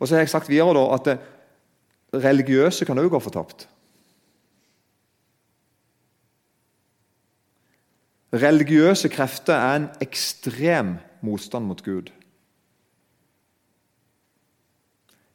Og 0.00 0.08
så 0.08 0.16
har 0.16 0.24
jeg 0.24 0.32
sagt 0.32 0.50
videre 0.50 0.74
da, 0.74 0.82
at 0.96 1.06
det 1.06 2.24
religiøse 2.24 2.82
kan 2.88 2.98
òg 2.98 3.12
gå 3.14 3.20
fortapt. 3.22 3.68
Religiøse 8.34 9.08
krefter 9.14 9.54
er 9.54 9.76
en 9.78 9.88
ekstrem 10.02 10.96
motstand 11.22 11.70
mot 11.70 11.86
Gud. 11.86 12.10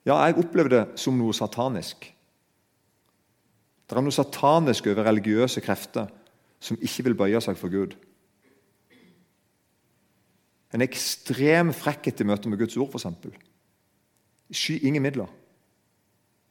Ja, 0.03 0.19
jeg 0.25 0.35
opplever 0.43 0.75
det 0.75 0.85
som 0.99 1.15
noe 1.15 1.31
satanisk. 1.35 2.11
Det 3.87 3.95
er 3.95 4.03
noe 4.03 4.19
satanisk 4.19 4.91
over 4.91 5.07
religiøse 5.07 5.63
krefter 5.63 6.11
som 6.59 6.79
ikke 6.81 7.07
vil 7.07 7.17
bøye 7.17 7.41
seg 7.43 7.57
for 7.59 7.71
Gud. 7.71 7.95
En 10.75 10.85
ekstrem 10.85 11.71
frekkhet 11.73 12.21
i 12.21 12.27
møte 12.27 12.49
med 12.51 12.59
Guds 12.61 12.77
ord, 12.77 12.91
f.eks. 12.93 13.07
Sky 14.53 14.77
ingen 14.85 15.03
midler. 15.03 15.29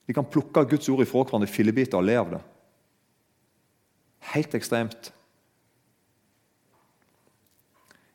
De 0.09 0.15
kan 0.17 0.27
plukke 0.27 0.65
Guds 0.71 0.89
ord 0.91 1.05
ifra 1.05 1.23
hverandre 1.23 1.49
i 1.49 1.53
fillebiter 1.53 2.01
og 2.01 2.07
le 2.09 2.17
av 2.19 2.33
det. 2.33 2.43
Helt 4.33 4.57
ekstremt. 4.57 5.13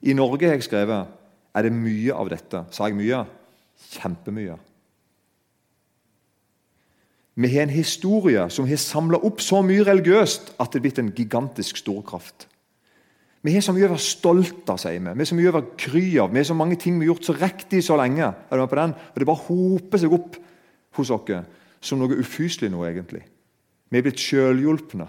I 0.03 0.15
Norge 0.17 0.49
har 0.49 0.57
jeg 0.57 0.67
skrevet 0.67 1.19
er 1.53 1.67
det 1.67 1.75
mye 1.75 2.15
av 2.17 2.31
dette. 2.33 2.63
Sa 2.73 2.89
jeg 2.89 2.97
mye? 2.97 3.21
Kjempemye. 3.93 4.57
Vi 7.33 7.49
har 7.55 7.65
en 7.65 7.73
historie 7.73 8.45
som 8.53 8.67
har 8.69 8.77
samla 8.77 9.17
opp 9.25 9.41
så 9.41 9.63
mye 9.65 9.85
religiøst 9.87 10.53
at 10.61 10.73
det 10.73 10.79
er 10.79 10.83
blitt 10.85 10.99
en 11.01 11.13
gigantisk 11.15 11.79
storkraft. 11.81 12.47
Vi 13.43 13.51
har 13.55 13.63
så 13.65 13.73
mye 13.75 13.89
å 13.89 13.91
være 13.91 14.05
stolt 14.05 14.69
av, 14.71 14.77
sier 14.79 15.01
vi. 15.01 15.09
Vi 15.09 15.25
har 15.25 15.27
så 15.27 15.35
mye 15.35 15.49
å 15.51 15.55
være 15.57 15.73
kry 15.81 16.03
av. 16.21 16.29
Vi 16.31 16.39
har 16.39 16.47
så 16.47 16.55
mange 16.55 16.77
ting 16.79 16.95
vi 16.95 17.07
har 17.07 17.11
gjort 17.11 17.27
så 17.27 17.35
riktig 17.35 17.81
så 17.83 17.97
lenge. 17.99 18.29
Er 18.29 18.55
du 18.55 18.61
med 18.61 18.69
på 18.71 18.79
den? 18.79 18.93
Og 18.93 19.19
Det 19.19 19.27
bare 19.27 19.45
hoper 19.49 19.99
seg 19.99 20.13
opp 20.15 20.37
hos 20.95 21.11
oss 21.11 21.33
som 21.83 21.99
noe 21.99 22.15
ufyselig 22.21 22.69
nå, 22.71 22.85
egentlig. 22.87 23.25
Vi 23.91 23.99
er 23.99 24.05
blitt 24.05 24.21
sjølhjulpne. 24.21 25.07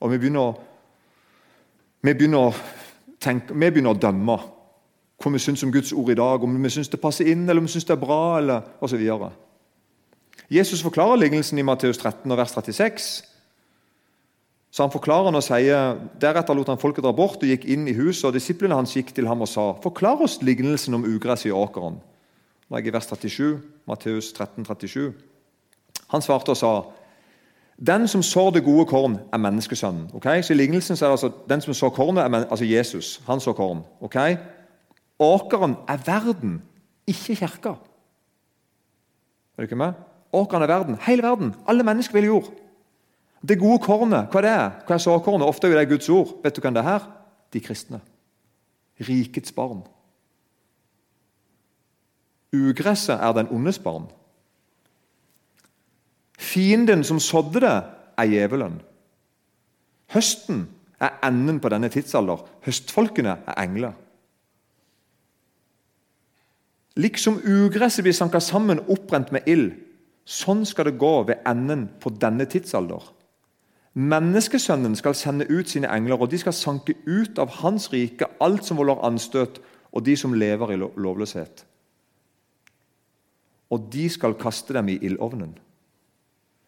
Og 0.00 0.12
vi 0.12 0.20
begynner, 0.20 0.54
vi 2.04 2.14
begynner 2.14 2.46
å 2.46 2.54
tenke, 3.18 3.56
vi 3.56 3.72
begynner 3.72 3.96
å 3.96 3.98
dømme 3.98 4.36
hva 5.16 5.32
vi 5.32 5.40
syns 5.40 5.64
om 5.64 5.72
Guds 5.72 5.90
ord 5.96 6.12
i 6.12 6.18
dag, 6.18 6.44
om 6.44 6.62
vi 6.62 6.70
syns 6.70 6.92
det 6.92 7.00
passer 7.02 7.26
inn, 7.32 7.48
eller 7.48 7.64
om 7.64 7.66
vi 7.66 7.72
syns 7.72 7.88
det 7.88 7.96
er 7.96 8.04
bra, 8.04 8.20
eller 8.38 8.68
osv. 8.84 9.02
Jesus 10.50 10.82
forklarer 10.82 11.16
lignelsen 11.16 11.58
i 11.58 11.64
Matteus 11.66 11.98
13, 11.98 12.36
vers 12.36 12.50
36. 12.50 13.24
Så 14.70 14.82
Han 14.82 14.92
forklarer 14.92 15.24
han 15.30 15.38
og 15.38 15.42
sier, 15.42 15.96
Deretter 16.20 16.54
lot 16.54 16.68
han 16.68 16.78
folket 16.78 17.04
dra 17.04 17.12
bort 17.16 17.40
og 17.40 17.48
gikk 17.48 17.64
inn 17.64 17.88
i 17.88 17.94
huset. 17.96 18.28
og 18.28 18.34
Disiplene 18.34 18.76
hans 18.76 18.92
gikk 18.94 19.14
til 19.14 19.26
ham 19.26 19.40
og 19.40 19.48
sa, 19.48 19.72
'Forklar 19.72 20.22
oss 20.22 20.42
lignelsen 20.42 20.94
om 20.94 21.04
ugresset 21.04 21.50
i 21.50 21.52
åkeren.' 21.52 22.00
Nå 22.68 22.76
er 22.76 22.82
jeg 22.82 22.86
i 22.86 22.92
vers 22.92 23.06
37, 23.06 23.60
Matteus 23.86 24.32
13, 24.32 24.64
37. 24.64 25.14
Han 26.08 26.22
svarte 26.22 26.50
og 26.50 26.56
sa, 26.56 26.82
den 27.86 28.08
som 28.08 28.22
sår 28.22 28.50
det 28.50 28.64
gode 28.64 28.86
korn, 28.86 29.18
er 29.32 29.38
menneskesønnen. 29.38 30.10
Okay? 30.14 30.42
Så 30.42 30.52
I 30.52 30.56
lignelsen 30.56 30.96
så 30.96 31.04
er 31.04 31.08
det 31.08 31.12
altså 31.12 31.32
den 31.48 31.60
som 31.60 31.74
sår 31.74 31.88
kornet, 31.88 32.24
er 32.24 32.50
altså 32.50 32.64
Jesus. 32.64 33.20
Han 33.26 33.40
sår 33.40 33.52
korn. 33.52 33.84
Okay? 34.00 34.36
Åkeren 35.18 35.76
er 35.88 35.96
verden, 36.06 36.62
ikke 37.06 37.36
kirka. 37.36 37.68
Er 37.68 37.76
du 39.56 39.62
ikke 39.62 39.76
med? 39.76 39.92
Åkeren 40.36 40.64
i 40.66 40.68
verden. 40.68 40.98
Hele 41.06 41.24
verden. 41.24 41.54
Alle 41.68 41.84
mennesker 41.86 42.18
vil 42.18 42.28
jord. 42.28 42.50
Det 43.46 43.58
gode 43.60 43.78
kornet, 43.84 44.28
hva 44.32 44.42
det 44.42 44.50
er 44.50 44.70
Hva 44.86 44.96
er 44.96 45.02
såkornet? 45.02 45.46
Ofte 45.46 45.68
er 45.70 45.78
det 45.78 45.88
Guds 45.88 46.08
ord. 46.12 46.36
Vet 46.44 46.56
du 46.56 46.60
hvem 46.60 46.74
det 46.74 46.82
er 46.82 46.90
her? 46.90 47.08
De 47.52 47.60
kristne. 47.60 48.00
Rikets 49.00 49.52
barn. 49.52 49.84
Ugresset 52.56 53.20
er 53.20 53.32
den 53.36 53.48
ondes 53.52 53.78
barn. 53.78 54.08
Fienden 56.38 57.04
som 57.04 57.20
sådde 57.20 57.60
det, 57.60 57.76
er 58.16 58.24
djevelen. 58.24 58.80
Høsten 60.12 60.68
er 61.00 61.18
enden 61.24 61.60
på 61.60 61.68
denne 61.68 61.88
tidsalder. 61.92 62.44
Høstfolkene 62.64 63.38
er 63.46 63.58
engler. 63.60 63.92
Liksom 66.96 67.42
ugresset 67.44 68.06
blir 68.06 68.16
sanka 68.16 68.40
sammen, 68.40 68.80
opprent 68.88 69.32
med 69.32 69.44
ild, 69.46 69.74
sånn 70.26 70.64
skal 70.66 70.90
det 70.90 70.98
gå 70.98 71.12
ved 71.28 71.44
enden 71.46 71.86
på 72.02 72.10
denne 72.10 72.48
tidsalder. 72.50 73.12
Menneskesønnen 73.96 74.96
skal 74.98 75.14
sende 75.16 75.46
ut 75.48 75.70
sine 75.70 75.88
engler, 75.88 76.20
og 76.20 76.28
de 76.28 76.40
skal 76.42 76.52
sanke 76.52 76.98
ut 77.06 77.38
av 77.40 77.62
hans 77.62 77.88
rike 77.94 78.28
alt 78.44 78.66
som 78.66 78.76
volder 78.76 79.00
anstøt, 79.06 79.62
og 79.94 80.04
de 80.04 80.16
som 80.18 80.34
lever 80.36 80.74
i 80.74 80.76
lovløshet. 80.76 81.62
Og 83.72 83.86
de 83.92 84.08
skal 84.12 84.36
kaste 84.38 84.76
dem 84.76 84.90
i 84.92 84.98
ildovnen. 85.00 85.54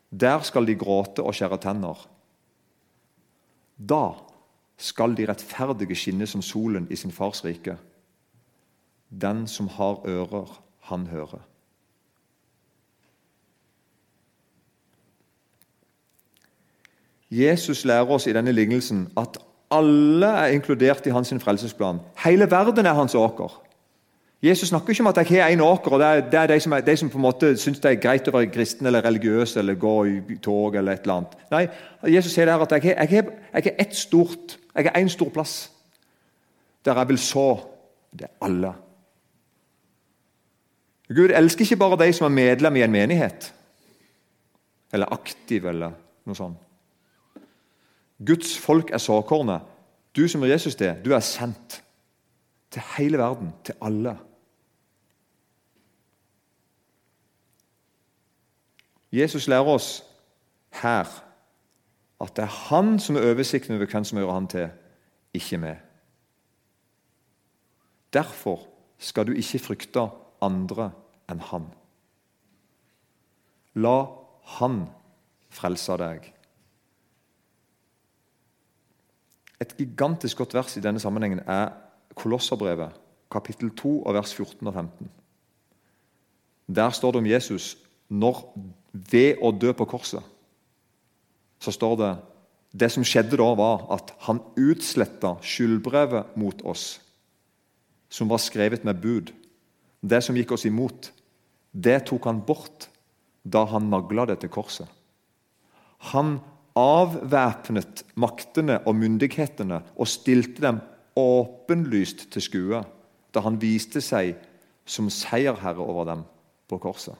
Der 0.09 0.40
skal 0.47 0.64
de 0.64 0.79
gråte 0.79 1.21
og 1.21 1.37
skjære 1.37 1.61
tenner. 1.61 2.01
Da 3.77 4.16
skal 4.79 5.12
de 5.18 5.27
rettferdige 5.29 5.99
skinne 5.99 6.27
som 6.27 6.42
solen 6.42 6.88
i 6.90 6.97
sin 6.97 7.12
fars 7.12 7.44
rike. 7.44 7.77
Den 9.11 9.47
som 9.47 9.68
har 9.68 10.01
ører, 10.07 10.49
han 10.88 11.07
hører. 11.12 11.44
Jesus 17.31 17.85
lærer 17.85 18.11
oss 18.11 18.27
i 18.27 18.33
denne 18.33 18.53
lignelsen 18.53 19.09
at 19.21 19.38
alle 19.71 20.27
er 20.27 20.55
inkludert 20.57 21.07
i 21.07 21.12
hans 21.12 21.33
frelsesplan. 21.43 22.01
Hele 22.25 22.51
verden 22.51 22.87
er 22.87 22.97
hans 22.97 23.14
åker. 23.14 23.62
Jesus 24.43 24.69
snakker 24.69 24.91
ikke 24.91 25.03
om 25.03 25.07
at 25.07 25.17
jeg 25.17 25.43
har 25.43 25.51
én 25.51 25.61
åker, 25.62 25.93
og 25.93 26.01
det 26.01 26.07
er, 26.07 26.21
det 26.31 26.35
er 26.41 26.47
de, 26.47 26.61
som 26.61 26.73
er, 26.73 26.81
de 26.81 26.97
som 26.97 27.11
på 27.11 27.19
en 27.19 27.23
måte 27.23 27.57
syns 27.59 27.81
det 27.83 27.91
er 27.91 28.01
greit 28.01 28.29
å 28.31 28.33
være 28.37 28.53
kristen 28.55 28.87
eller 28.87 29.03
religiøs 29.03 29.57
eller 29.59 29.75
gå 29.75 29.95
i 30.07 30.37
tog 30.43 30.77
eller 30.79 30.95
et 30.95 31.03
eller 31.03 31.14
annet. 31.14 31.35
Nei, 31.51 31.64
Jesus 32.14 32.33
sier 32.33 32.47
der 32.47 32.62
at 32.62 32.73
jeg 32.77 32.85
har, 32.87 33.11
jeg 33.11 33.64
har 33.67 33.73
ett 33.83 33.97
stort, 33.97 34.55
jeg 34.75 34.87
har 34.87 35.01
én 35.01 35.11
stor 35.11 35.33
plass 35.35 35.57
der 36.87 36.99
jeg 37.03 37.09
vil 37.09 37.19
så. 37.19 37.49
Det 38.14 38.25
er 38.25 38.47
alle. 38.47 38.71
Gud 41.09 41.35
elsker 41.35 41.67
ikke 41.67 41.77
bare 41.77 41.99
de 42.07 42.12
som 42.12 42.25
er 42.25 42.37
medlem 42.37 42.77
i 42.77 42.83
en 42.87 42.93
menighet, 42.93 43.53
eller 44.93 45.12
aktiv, 45.12 45.67
eller 45.67 45.93
noe 46.25 46.37
sånt. 46.37 46.68
Guds 48.27 48.59
folk 48.59 48.91
er 48.91 48.99
såkornet. 48.99 49.63
Du 50.17 50.29
som 50.29 50.43
er 50.43 50.47
Jesus 50.47 50.75
det, 50.75 51.05
du 51.05 51.13
er 51.15 51.21
sendt 51.21 51.83
til 52.71 52.83
hele 52.97 53.19
verden, 53.19 53.53
til 53.65 53.75
alle. 53.81 54.19
Jesus 59.13 59.47
lærer 59.49 59.71
oss 59.73 60.05
her 60.83 61.07
at 62.21 62.35
det 62.37 62.45
er 62.45 62.57
han 62.69 62.99
som 62.99 63.17
er 63.17 63.31
oversikten 63.31 63.77
over 63.77 63.87
hvem 63.87 64.05
som 64.05 64.19
hører 64.19 64.33
han 64.33 64.49
til, 64.51 64.69
ikke 65.35 65.61
vi. 65.63 65.75
Derfor 68.13 68.67
skal 68.99 69.27
du 69.27 69.33
ikke 69.33 69.59
frykte 69.63 70.09
andre 70.43 70.91
enn 71.31 71.41
han. 71.51 71.69
La 73.79 73.99
han 74.59 74.81
frelse 75.55 75.97
deg. 76.01 76.33
Et 79.61 79.75
gigantisk 79.79 80.38
godt 80.38 80.55
vers 80.55 80.77
i 80.77 80.83
denne 80.83 81.01
sammenhengen 81.03 81.42
er 81.47 81.73
Kolosserbrevet, 82.18 82.94
kapittel 83.31 83.71
2, 83.77 84.03
vers 84.14 84.35
14 84.35 84.66
og 84.66 84.75
15. 84.75 85.11
Der 86.68 86.90
står 86.90 87.12
det 87.12 87.18
om 87.18 87.27
Jesus 87.27 87.77
når 88.09 88.42
ved 88.92 89.42
å 89.42 89.53
dø 89.53 89.73
på 89.73 89.87
korset. 89.88 90.23
Så 91.61 91.75
står 91.75 91.97
det 91.97 92.16
Det 92.79 92.90
som 92.92 93.05
skjedde 93.05 93.38
da, 93.40 93.47
var 93.57 93.87
at 93.94 94.11
han 94.27 94.42
utsletta 94.61 95.38
skyldbrevet 95.40 96.37
mot 96.37 96.61
oss, 96.68 97.01
som 98.12 98.29
var 98.29 98.42
skrevet 98.44 98.85
med 98.85 99.01
bud. 99.01 99.33
Det 100.05 100.21
som 100.23 100.37
gikk 100.37 100.53
oss 100.53 100.66
imot, 100.68 101.09
det 101.73 102.05
tok 102.11 102.29
han 102.29 102.42
bort 102.44 102.90
da 103.42 103.64
han 103.73 103.88
nagla 103.88 104.27
det 104.29 104.40
til 104.42 104.53
korset. 104.53 104.85
Han 106.12 106.37
avvæpnet 106.79 108.05
maktene 108.14 108.79
og 108.87 108.97
myndighetene 108.99 109.83
og 109.97 110.11
stilte 110.11 110.62
dem 110.62 110.83
åpenlyst 111.19 112.29
til 112.33 112.45
skue 112.45 112.83
da 113.35 113.43
han 113.45 113.59
viste 113.61 114.03
seg 114.05 114.37
som 114.88 115.11
seierherre 115.12 115.85
over 115.85 116.07
dem 116.09 116.23
på 116.69 116.79
korset. 116.81 117.17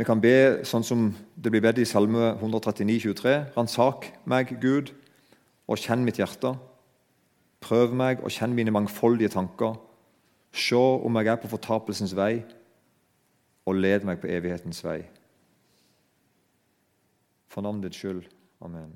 Vi 0.00 0.06
kan 0.08 0.20
be 0.20 0.64
sånn 0.64 0.84
som 0.84 1.10
det 1.36 1.50
blir 1.52 1.60
bedt 1.60 1.82
i 1.82 1.84
Salme 1.84 2.30
139, 2.38 3.02
23. 3.12 3.34
Ransak 3.52 4.06
meg, 4.24 4.54
Gud, 4.62 4.94
og 5.68 5.76
kjenn 5.76 6.06
mitt 6.06 6.16
hjerte. 6.16 6.54
Prøv 7.60 7.92
meg 7.92 8.22
og 8.24 8.32
kjenn 8.32 8.56
mine 8.56 8.72
mangfoldige 8.72 9.34
tanker. 9.34 9.76
Se 10.52 10.76
om 10.76 11.16
jeg 11.16 11.26
er 11.26 11.38
på 11.40 11.50
fortapelsens 11.50 12.16
vei, 12.16 12.42
og 13.66 13.78
led 13.78 14.06
meg 14.06 14.18
på 14.20 14.30
evighetens 14.30 14.82
vei. 14.84 15.02
For 17.50 17.62
navnet 17.62 17.88
ditt 17.88 17.98
skyld. 17.98 18.24
Amen. 18.60 18.92